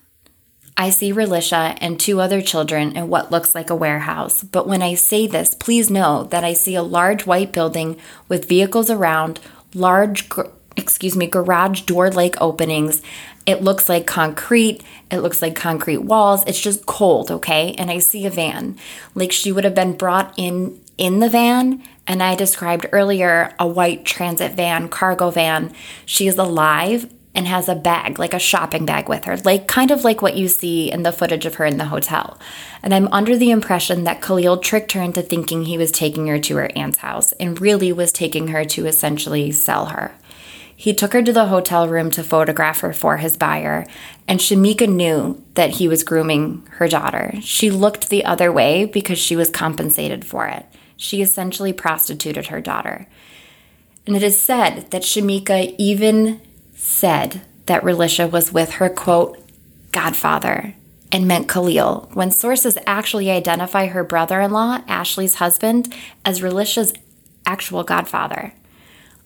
I 0.80 0.90
see 0.90 1.12
Relisha 1.12 1.76
and 1.80 1.98
two 1.98 2.20
other 2.20 2.40
children 2.40 2.96
in 2.96 3.08
what 3.08 3.32
looks 3.32 3.52
like 3.52 3.68
a 3.68 3.74
warehouse. 3.74 4.44
But 4.44 4.68
when 4.68 4.80
I 4.80 4.94
say 4.94 5.26
this, 5.26 5.54
please 5.54 5.90
know 5.90 6.22
that 6.30 6.44
I 6.44 6.52
see 6.52 6.76
a 6.76 6.84
large 6.84 7.26
white 7.26 7.52
building 7.52 7.96
with 8.28 8.48
vehicles 8.48 8.88
around, 8.88 9.40
large, 9.74 10.28
excuse 10.76 11.16
me, 11.16 11.26
garage 11.26 11.80
door 11.80 12.12
like 12.12 12.40
openings. 12.40 13.02
It 13.44 13.60
looks 13.60 13.88
like 13.88 14.06
concrete. 14.06 14.84
It 15.10 15.18
looks 15.18 15.42
like 15.42 15.56
concrete 15.56 15.98
walls. 15.98 16.44
It's 16.46 16.60
just 16.60 16.86
cold, 16.86 17.32
okay? 17.32 17.74
And 17.76 17.90
I 17.90 17.98
see 17.98 18.24
a 18.24 18.30
van. 18.30 18.78
Like 19.16 19.32
she 19.32 19.50
would 19.50 19.64
have 19.64 19.74
been 19.74 19.96
brought 19.96 20.32
in 20.36 20.80
in 20.96 21.18
the 21.18 21.28
van. 21.28 21.82
And 22.06 22.22
I 22.22 22.36
described 22.36 22.86
earlier 22.92 23.52
a 23.58 23.66
white 23.66 24.04
transit 24.04 24.52
van, 24.52 24.88
cargo 24.88 25.30
van. 25.30 25.72
She 26.06 26.28
is 26.28 26.38
alive 26.38 27.12
and 27.38 27.46
has 27.46 27.68
a 27.68 27.74
bag, 27.76 28.18
like 28.18 28.34
a 28.34 28.38
shopping 28.40 28.84
bag 28.84 29.08
with 29.08 29.22
her, 29.22 29.36
like 29.36 29.68
kind 29.68 29.92
of 29.92 30.02
like 30.02 30.20
what 30.20 30.36
you 30.36 30.48
see 30.48 30.90
in 30.90 31.04
the 31.04 31.12
footage 31.12 31.46
of 31.46 31.54
her 31.54 31.64
in 31.64 31.78
the 31.78 31.84
hotel. 31.84 32.36
And 32.82 32.92
I'm 32.92 33.06
under 33.12 33.36
the 33.36 33.52
impression 33.52 34.02
that 34.04 34.20
Khalil 34.20 34.56
tricked 34.56 34.90
her 34.90 35.00
into 35.00 35.22
thinking 35.22 35.62
he 35.62 35.78
was 35.78 35.92
taking 35.92 36.26
her 36.26 36.40
to 36.40 36.56
her 36.56 36.68
aunt's 36.74 36.98
house 36.98 37.30
and 37.34 37.60
really 37.60 37.92
was 37.92 38.10
taking 38.10 38.48
her 38.48 38.64
to 38.64 38.86
essentially 38.86 39.52
sell 39.52 39.86
her. 39.86 40.16
He 40.74 40.92
took 40.92 41.12
her 41.12 41.22
to 41.22 41.32
the 41.32 41.46
hotel 41.46 41.88
room 41.88 42.10
to 42.10 42.24
photograph 42.24 42.80
her 42.80 42.92
for 42.92 43.18
his 43.18 43.36
buyer, 43.36 43.86
and 44.26 44.40
Shamika 44.40 44.88
knew 44.88 45.40
that 45.54 45.70
he 45.70 45.86
was 45.86 46.02
grooming 46.02 46.66
her 46.78 46.88
daughter. 46.88 47.34
She 47.40 47.70
looked 47.70 48.08
the 48.08 48.24
other 48.24 48.50
way 48.50 48.84
because 48.84 49.18
she 49.18 49.36
was 49.36 49.48
compensated 49.48 50.24
for 50.24 50.48
it. 50.48 50.66
She 50.96 51.22
essentially 51.22 51.72
prostituted 51.72 52.48
her 52.48 52.60
daughter. 52.60 53.06
And 54.08 54.16
it 54.16 54.24
is 54.24 54.40
said 54.40 54.90
that 54.90 55.02
Shamika 55.02 55.76
even 55.78 56.40
said 56.88 57.42
that 57.66 57.82
Relisha 57.82 58.30
was 58.30 58.50
with 58.50 58.72
her, 58.72 58.88
quote, 58.88 59.38
godfather, 59.92 60.74
and 61.12 61.28
meant 61.28 61.48
Khalil, 61.48 62.08
when 62.14 62.30
sources 62.30 62.78
actually 62.86 63.30
identify 63.30 63.86
her 63.86 64.02
brother 64.02 64.40
in 64.40 64.52
law, 64.52 64.80
Ashley's 64.88 65.34
husband, 65.34 65.94
as 66.24 66.40
Relisha's 66.40 66.94
actual 67.46 67.84
godfather. 67.84 68.54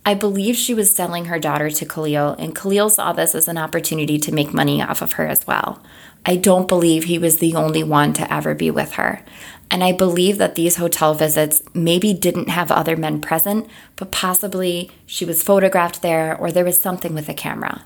I 0.04 0.14
believe 0.14 0.56
she 0.56 0.74
was 0.74 0.94
selling 0.94 1.26
her 1.26 1.38
daughter 1.38 1.70
to 1.70 1.86
Khalil, 1.86 2.34
and 2.38 2.54
Khalil 2.54 2.90
saw 2.90 3.12
this 3.12 3.34
as 3.34 3.46
an 3.46 3.58
opportunity 3.58 4.18
to 4.18 4.34
make 4.34 4.52
money 4.52 4.82
off 4.82 5.00
of 5.00 5.12
her 5.12 5.26
as 5.26 5.46
well. 5.46 5.80
I 6.26 6.36
don't 6.36 6.68
believe 6.68 7.04
he 7.04 7.18
was 7.18 7.38
the 7.38 7.54
only 7.54 7.84
one 7.84 8.12
to 8.14 8.32
ever 8.32 8.54
be 8.54 8.70
with 8.70 8.94
her. 8.94 9.24
And 9.72 9.82
I 9.82 9.92
believe 9.92 10.36
that 10.36 10.54
these 10.54 10.76
hotel 10.76 11.14
visits 11.14 11.62
maybe 11.72 12.12
didn't 12.12 12.50
have 12.50 12.70
other 12.70 12.94
men 12.94 13.22
present, 13.22 13.66
but 13.96 14.12
possibly 14.12 14.90
she 15.06 15.24
was 15.24 15.42
photographed 15.42 16.02
there 16.02 16.36
or 16.36 16.52
there 16.52 16.66
was 16.66 16.78
something 16.78 17.14
with 17.14 17.30
a 17.30 17.34
camera. 17.34 17.82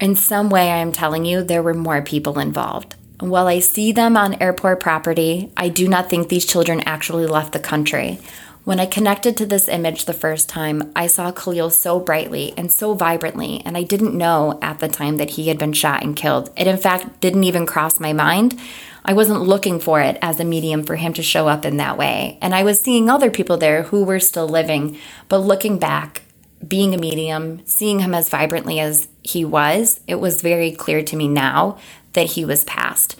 In 0.00 0.14
some 0.14 0.50
way, 0.50 0.70
I 0.70 0.76
am 0.76 0.92
telling 0.92 1.24
you, 1.24 1.42
there 1.42 1.64
were 1.64 1.74
more 1.74 2.00
people 2.00 2.38
involved. 2.38 2.94
While 3.18 3.48
I 3.48 3.58
see 3.58 3.90
them 3.90 4.16
on 4.16 4.40
airport 4.40 4.78
property, 4.78 5.52
I 5.56 5.68
do 5.68 5.88
not 5.88 6.08
think 6.08 6.28
these 6.28 6.46
children 6.46 6.80
actually 6.86 7.26
left 7.26 7.52
the 7.52 7.58
country. 7.58 8.20
When 8.62 8.78
I 8.78 8.86
connected 8.86 9.36
to 9.38 9.46
this 9.46 9.68
image 9.68 10.04
the 10.04 10.12
first 10.12 10.48
time, 10.48 10.92
I 10.94 11.08
saw 11.08 11.32
Khalil 11.32 11.70
so 11.70 11.98
brightly 11.98 12.54
and 12.56 12.70
so 12.70 12.94
vibrantly, 12.94 13.62
and 13.64 13.76
I 13.76 13.82
didn't 13.82 14.16
know 14.16 14.58
at 14.62 14.78
the 14.78 14.88
time 14.88 15.16
that 15.16 15.30
he 15.30 15.48
had 15.48 15.58
been 15.58 15.72
shot 15.72 16.04
and 16.04 16.14
killed. 16.14 16.50
It, 16.56 16.68
in 16.68 16.76
fact, 16.76 17.20
didn't 17.20 17.44
even 17.44 17.66
cross 17.66 17.98
my 17.98 18.12
mind. 18.12 18.60
I 19.04 19.12
wasn't 19.12 19.42
looking 19.42 19.80
for 19.80 20.00
it 20.00 20.18
as 20.22 20.40
a 20.40 20.44
medium 20.44 20.84
for 20.84 20.96
him 20.96 21.12
to 21.14 21.22
show 21.22 21.48
up 21.48 21.64
in 21.64 21.76
that 21.78 21.98
way. 21.98 22.38
And 22.40 22.54
I 22.54 22.62
was 22.62 22.80
seeing 22.80 23.08
other 23.08 23.30
people 23.30 23.56
there 23.56 23.84
who 23.84 24.04
were 24.04 24.20
still 24.20 24.48
living, 24.48 24.98
but 25.28 25.38
looking 25.38 25.78
back, 25.78 26.22
being 26.66 26.94
a 26.94 26.98
medium, 26.98 27.64
seeing 27.64 28.00
him 28.00 28.14
as 28.14 28.28
vibrantly 28.28 28.80
as 28.80 29.08
he 29.22 29.44
was, 29.44 30.00
it 30.06 30.16
was 30.16 30.42
very 30.42 30.72
clear 30.72 31.02
to 31.02 31.16
me 31.16 31.28
now 31.28 31.78
that 32.12 32.32
he 32.32 32.44
was 32.44 32.64
past. 32.64 33.16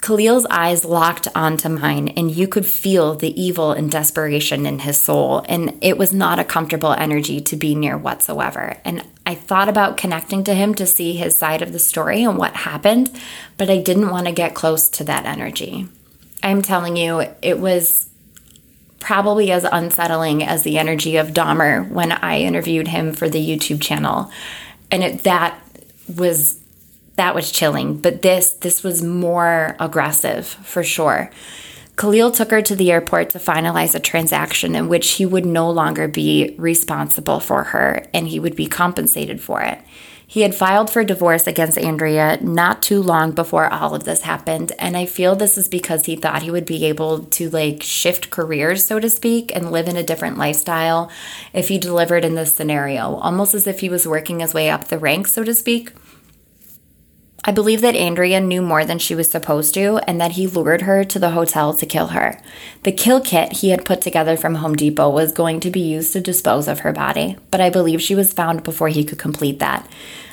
Khalil's 0.00 0.44
eyes 0.50 0.84
locked 0.84 1.28
onto 1.34 1.70
mine, 1.70 2.08
and 2.08 2.30
you 2.30 2.46
could 2.46 2.66
feel 2.66 3.14
the 3.14 3.40
evil 3.40 3.72
and 3.72 3.90
desperation 3.90 4.66
in 4.66 4.80
his 4.80 5.00
soul. 5.00 5.42
And 5.48 5.78
it 5.80 5.96
was 5.96 6.12
not 6.12 6.38
a 6.38 6.44
comfortable 6.44 6.92
energy 6.92 7.40
to 7.40 7.56
be 7.56 7.74
near 7.74 7.96
whatsoever. 7.96 8.76
And 8.84 9.02
I 9.26 9.34
thought 9.34 9.68
about 9.68 9.96
connecting 9.96 10.44
to 10.44 10.54
him 10.54 10.74
to 10.74 10.86
see 10.86 11.14
his 11.14 11.36
side 11.36 11.62
of 11.62 11.72
the 11.72 11.78
story 11.78 12.22
and 12.22 12.36
what 12.36 12.54
happened, 12.54 13.10
but 13.56 13.70
I 13.70 13.78
didn't 13.80 14.10
want 14.10 14.26
to 14.26 14.32
get 14.32 14.54
close 14.54 14.88
to 14.90 15.04
that 15.04 15.24
energy. 15.24 15.88
I'm 16.42 16.60
telling 16.60 16.96
you, 16.96 17.24
it 17.40 17.58
was 17.58 18.10
probably 19.00 19.50
as 19.50 19.64
unsettling 19.64 20.42
as 20.42 20.62
the 20.62 20.78
energy 20.78 21.16
of 21.16 21.28
Dahmer 21.28 21.88
when 21.90 22.12
I 22.12 22.40
interviewed 22.40 22.88
him 22.88 23.12
for 23.14 23.28
the 23.28 23.38
YouTube 23.38 23.80
channel. 23.80 24.30
And 24.90 25.02
it, 25.02 25.24
that 25.24 25.58
was 26.14 26.60
that 27.16 27.34
was 27.34 27.52
chilling, 27.52 27.98
but 27.98 28.22
this 28.22 28.52
this 28.54 28.82
was 28.82 29.02
more 29.02 29.76
aggressive 29.78 30.46
for 30.46 30.82
sure. 30.82 31.30
Khalil 31.96 32.32
took 32.32 32.50
her 32.50 32.60
to 32.62 32.74
the 32.74 32.90
airport 32.90 33.30
to 33.30 33.38
finalize 33.38 33.94
a 33.94 34.00
transaction 34.00 34.74
in 34.74 34.88
which 34.88 35.12
he 35.12 35.26
would 35.26 35.46
no 35.46 35.70
longer 35.70 36.08
be 36.08 36.54
responsible 36.58 37.38
for 37.38 37.64
her 37.64 38.06
and 38.12 38.28
he 38.28 38.40
would 38.40 38.56
be 38.56 38.66
compensated 38.66 39.40
for 39.40 39.60
it. 39.62 39.78
He 40.26 40.40
had 40.40 40.54
filed 40.54 40.90
for 40.90 41.04
divorce 41.04 41.46
against 41.46 41.78
Andrea 41.78 42.38
not 42.40 42.82
too 42.82 43.00
long 43.00 43.32
before 43.32 43.72
all 43.72 43.94
of 43.94 44.02
this 44.02 44.22
happened, 44.22 44.72
and 44.78 44.96
I 44.96 45.06
feel 45.06 45.36
this 45.36 45.56
is 45.56 45.68
because 45.68 46.06
he 46.06 46.16
thought 46.16 46.42
he 46.42 46.50
would 46.50 46.66
be 46.66 46.86
able 46.86 47.20
to 47.24 47.50
like 47.50 47.82
shift 47.84 48.30
careers, 48.30 48.84
so 48.84 48.98
to 48.98 49.08
speak, 49.08 49.54
and 49.54 49.70
live 49.70 49.86
in 49.86 49.96
a 49.96 50.02
different 50.02 50.38
lifestyle 50.38 51.10
if 51.52 51.68
he 51.68 51.78
delivered 51.78 52.24
in 52.24 52.34
this 52.34 52.56
scenario, 52.56 53.14
almost 53.16 53.54
as 53.54 53.68
if 53.68 53.80
he 53.80 53.88
was 53.88 54.08
working 54.08 54.40
his 54.40 54.54
way 54.54 54.70
up 54.70 54.88
the 54.88 54.98
ranks, 54.98 55.32
so 55.32 55.44
to 55.44 55.54
speak. 55.54 55.92
I 57.46 57.52
believe 57.52 57.82
that 57.82 57.94
Andrea 57.94 58.40
knew 58.40 58.62
more 58.62 58.86
than 58.86 58.98
she 58.98 59.14
was 59.14 59.30
supposed 59.30 59.74
to 59.74 59.98
and 60.08 60.18
that 60.18 60.32
he 60.32 60.46
lured 60.46 60.82
her 60.82 61.04
to 61.04 61.18
the 61.18 61.32
hotel 61.32 61.74
to 61.74 61.84
kill 61.84 62.08
her. 62.08 62.40
The 62.84 62.92
kill 62.92 63.20
kit 63.20 63.58
he 63.58 63.68
had 63.68 63.84
put 63.84 64.00
together 64.00 64.34
from 64.38 64.56
Home 64.56 64.74
Depot 64.74 65.10
was 65.10 65.30
going 65.30 65.60
to 65.60 65.70
be 65.70 65.80
used 65.80 66.14
to 66.14 66.22
dispose 66.22 66.68
of 66.68 66.80
her 66.80 66.92
body, 66.92 67.36
but 67.50 67.60
I 67.60 67.68
believe 67.68 68.00
she 68.00 68.14
was 68.14 68.32
found 68.32 68.62
before 68.62 68.88
he 68.88 69.04
could 69.04 69.18
complete 69.18 69.58
that. 69.58 69.86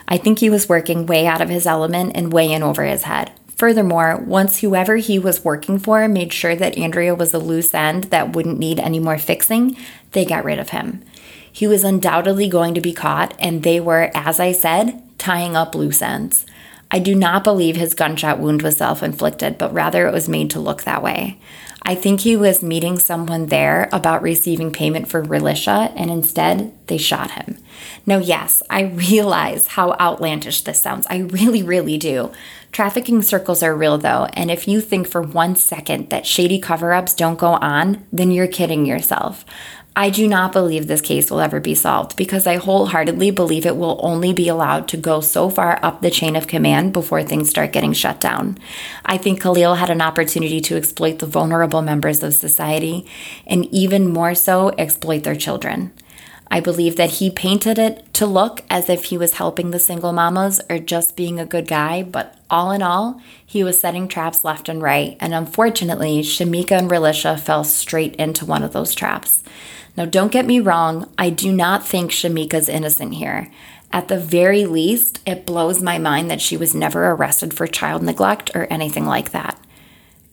I 0.08 0.16
think 0.16 0.40
he 0.40 0.50
was 0.50 0.70
working 0.70 1.06
way 1.06 1.28
out 1.28 1.42
of 1.42 1.50
his 1.50 1.68
element 1.68 2.14
and 2.16 2.32
way 2.32 2.50
in 2.50 2.64
over 2.64 2.84
his 2.86 3.04
head. 3.04 3.32
Furthermore, 3.58 4.16
once 4.26 4.60
whoever 4.60 4.96
he 4.96 5.20
was 5.20 5.44
working 5.44 5.80
for 5.80 6.08
made 6.08 6.32
sure 6.32 6.56
that 6.56 6.78
Andrea 6.78 7.14
was 7.14 7.34
a 7.34 7.40
loose 7.40 7.74
end 7.74 8.06
that 8.06 8.34
wouldn't 8.34 8.58
need 8.58 8.80
any 8.80 9.00
more 9.00 9.18
fixing, 9.18 9.76
they 10.14 10.24
got 10.24 10.46
rid 10.46 10.60
of 10.60 10.70
him. 10.70 11.04
He 11.52 11.68
was 11.68 11.84
undoubtedly 11.84 12.48
going 12.48 12.74
to 12.74 12.82
be 12.82 12.94
caught, 12.94 13.36
and 13.38 13.64
they 13.64 13.82
were, 13.82 14.10
as 14.16 14.40
I 14.40 14.54
said, 14.54 15.04
tying 15.18 15.58
up 15.58 15.76
loose 15.76 16.02
ends. 16.02 16.46
I 16.92 17.00
do 17.00 17.16
not 17.16 17.44
believe 17.44 17.78
his 17.78 17.94
gunshot 17.94 18.40
wound 18.40 18.62
was 18.62 18.78
self 18.78 19.02
inflicted, 19.02 19.58
but 19.58 19.74
rather 19.74 20.08
it 20.08 20.14
was 20.14 20.28
made 20.28 20.50
to 20.52 20.60
look 20.60 20.84
that 20.84 21.02
way. 21.02 21.40
I 21.84 21.96
think 21.96 22.20
he 22.20 22.36
was 22.36 22.62
meeting 22.62 23.00
someone 23.00 23.48
there 23.48 23.90
about 23.92 24.22
receiving 24.22 24.72
payment 24.72 25.08
for 25.08 25.24
Relisha, 25.24 25.92
and 25.96 26.12
instead 26.12 26.74
they 26.88 26.98
shot 26.98 27.32
him. 27.32 27.58
Now, 28.06 28.18
yes, 28.20 28.62
I 28.70 28.82
realize 29.10 29.68
how 29.68 29.94
outlandish 29.94 30.62
this 30.62 30.82
sounds. 30.82 31.08
I 31.10 31.20
really, 31.20 31.64
really 31.64 31.98
do. 31.98 32.32
Trafficking 32.72 33.22
circles 33.22 33.64
are 33.64 33.76
real, 33.76 33.98
though, 33.98 34.28
and 34.34 34.52
if 34.52 34.68
you 34.68 34.80
think 34.80 35.08
for 35.08 35.22
one 35.22 35.56
second 35.56 36.10
that 36.10 36.28
shady 36.28 36.60
cover 36.60 36.94
ups 36.94 37.14
don't 37.14 37.40
go 37.40 37.54
on, 37.54 38.06
then 38.14 38.32
you're 38.32 38.48
kidding 38.48 38.86
yourself. 38.86 39.44
I 39.94 40.10
do 40.10 40.26
not 40.26 40.54
believe 40.54 40.88
this 40.88 41.02
case 41.02 41.30
will 41.30 41.42
ever 41.42 41.60
be 41.60 41.76
solved 41.76 42.16
because 42.16 42.48
I 42.48 42.56
wholeheartedly 42.56 43.32
believe 43.32 43.66
it 43.66 43.76
will 43.76 44.00
only 44.02 44.32
be 44.32 44.48
allowed 44.48 44.88
to 44.90 44.98
go 44.98 45.20
so 45.20 45.50
far 45.50 45.80
up 45.84 46.02
the 46.02 46.10
chain 46.10 46.38
of 46.38 46.48
command 46.48 46.94
before 46.94 47.24
things 47.24 47.50
start 47.50 47.74
getting 47.74 47.92
shut 47.92 48.22
down. 48.22 48.58
I 49.06 49.18
think 49.18 49.42
Khalil 49.42 49.76
had 49.76 49.90
an 49.90 50.02
opportunity 50.02 50.62
to 50.62 50.78
exploit 50.78 51.20
the 51.20 51.26
vulnerable 51.26 51.82
members 51.82 52.24
of 52.24 52.34
society 52.34 53.06
and 53.46 53.66
even 53.66 54.08
more 54.08 54.34
so 54.34 54.70
exploit 54.78 55.24
their 55.24 55.36
children. 55.36 55.92
I 56.50 56.62
believe 56.62 56.96
that 56.96 57.12
he 57.12 57.30
painted 57.30 57.78
it 57.78 58.14
to 58.14 58.26
look 58.26 58.64
as 58.70 58.90
if 58.90 59.06
he 59.06 59.18
was 59.18 59.36
helping 59.36 59.72
the 59.72 59.80
single 59.80 60.14
mamas 60.14 60.62
or 60.70 60.80
just 60.80 61.16
being 61.18 61.40
a 61.40 61.46
good 61.46 61.68
guy, 61.68 62.04
but 62.04 62.38
all 62.50 62.72
in 62.72 62.82
all, 62.82 63.22
he 63.46 63.64
was 63.64 63.80
setting 63.80 64.08
traps 64.08 64.44
left 64.44 64.68
and 64.68 64.82
right, 64.82 65.16
and 65.22 65.34
unfortunately, 65.34 66.22
Shamika 66.22 66.72
and 66.72 66.90
Relisha 66.90 67.40
fell 67.40 67.64
straight 67.64 68.16
into 68.18 68.46
one 68.46 68.64
of 68.64 68.74
those 68.74 68.94
traps. 68.94 69.44
Now, 69.98 70.06
don't 70.06 70.32
get 70.32 70.46
me 70.46 70.60
wrong, 70.60 71.10
I 71.18 71.30
do 71.30 71.52
not 71.52 71.86
think 71.86 72.12
Shamika's 72.12 72.70
innocent 72.70 73.16
here. 73.16 73.52
At 73.92 74.08
the 74.08 74.18
very 74.18 74.66
least, 74.66 75.20
it 75.26 75.46
blows 75.46 75.82
my 75.82 75.98
mind 75.98 76.32
that 76.32 76.42
she 76.42 76.56
was 76.56 76.74
never 76.74 77.12
arrested 77.12 77.54
for 77.54 77.68
child 77.68 78.02
neglect 78.02 78.52
or 78.56 78.68
anything 78.70 79.06
like 79.06 79.32
that. 79.32 79.60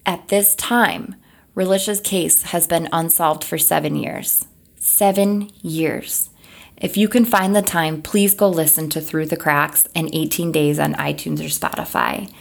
At 0.07 0.29
this 0.29 0.55
time, 0.55 1.17
Relisha's 1.57 2.01
case 2.01 2.45
has 2.45 2.69
been 2.69 2.89
unsolved 2.93 3.43
for 3.43 3.59
seven 3.59 3.97
years. 3.97 4.47
Seven 4.77 5.51
years. 5.61 6.31
If 6.77 6.97
you 6.97 7.09
can 7.09 7.25
find 7.25 7.55
the 7.55 7.63
time, 7.63 8.01
please 8.01 8.35
go 8.35 8.49
listen 8.49 8.89
to 8.91 9.01
Through 9.01 9.27
the 9.27 9.37
Cracks 9.37 9.89
and 9.97 10.09
18 10.13 10.53
Days 10.53 10.79
on 10.79 10.95
iTunes 10.95 11.41
or 11.41 11.51
Spotify. 11.51 12.33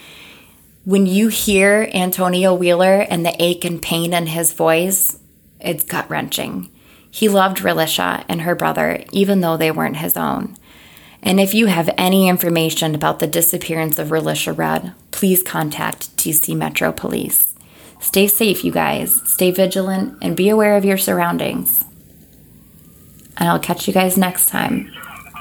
When 0.85 1.07
you 1.07 1.29
hear 1.29 1.89
Antonio 1.91 2.53
Wheeler 2.53 3.01
and 3.09 3.25
the 3.25 3.35
ache 3.43 3.65
and 3.65 3.81
pain 3.81 4.13
in 4.13 4.27
his 4.27 4.53
voice, 4.53 5.17
it's 5.59 5.83
gut 5.83 6.07
wrenching. 6.11 6.69
He 7.17 7.27
loved 7.27 7.57
Relisha 7.63 8.23
and 8.29 8.41
her 8.41 8.53
brother, 8.53 9.03
even 9.11 9.41
though 9.41 9.57
they 9.57 9.71
weren't 9.71 9.97
his 9.97 10.15
own. 10.15 10.55
And 11.23 11.39
if 11.39 11.55
you 11.55 11.65
have 11.65 11.89
any 11.97 12.29
information 12.29 12.93
about 12.93 13.17
the 13.17 13.25
disappearance 13.25 13.97
of 13.97 14.09
Relisha 14.09 14.55
Rudd, 14.55 14.93
please 15.09 15.41
contact 15.41 16.15
DC 16.15 16.55
Metro 16.55 16.91
Police. 16.91 17.55
Stay 17.99 18.27
safe, 18.27 18.63
you 18.63 18.71
guys. 18.71 19.19
Stay 19.25 19.49
vigilant 19.49 20.15
and 20.21 20.37
be 20.37 20.47
aware 20.47 20.77
of 20.77 20.85
your 20.85 20.99
surroundings. 20.99 21.85
And 23.37 23.49
I'll 23.49 23.57
catch 23.57 23.87
you 23.87 23.95
guys 23.95 24.15
next 24.15 24.49
time 24.49 24.93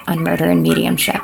on 0.07 0.21
Murder 0.21 0.47
and 0.47 0.63
Mediumship. 0.63 1.21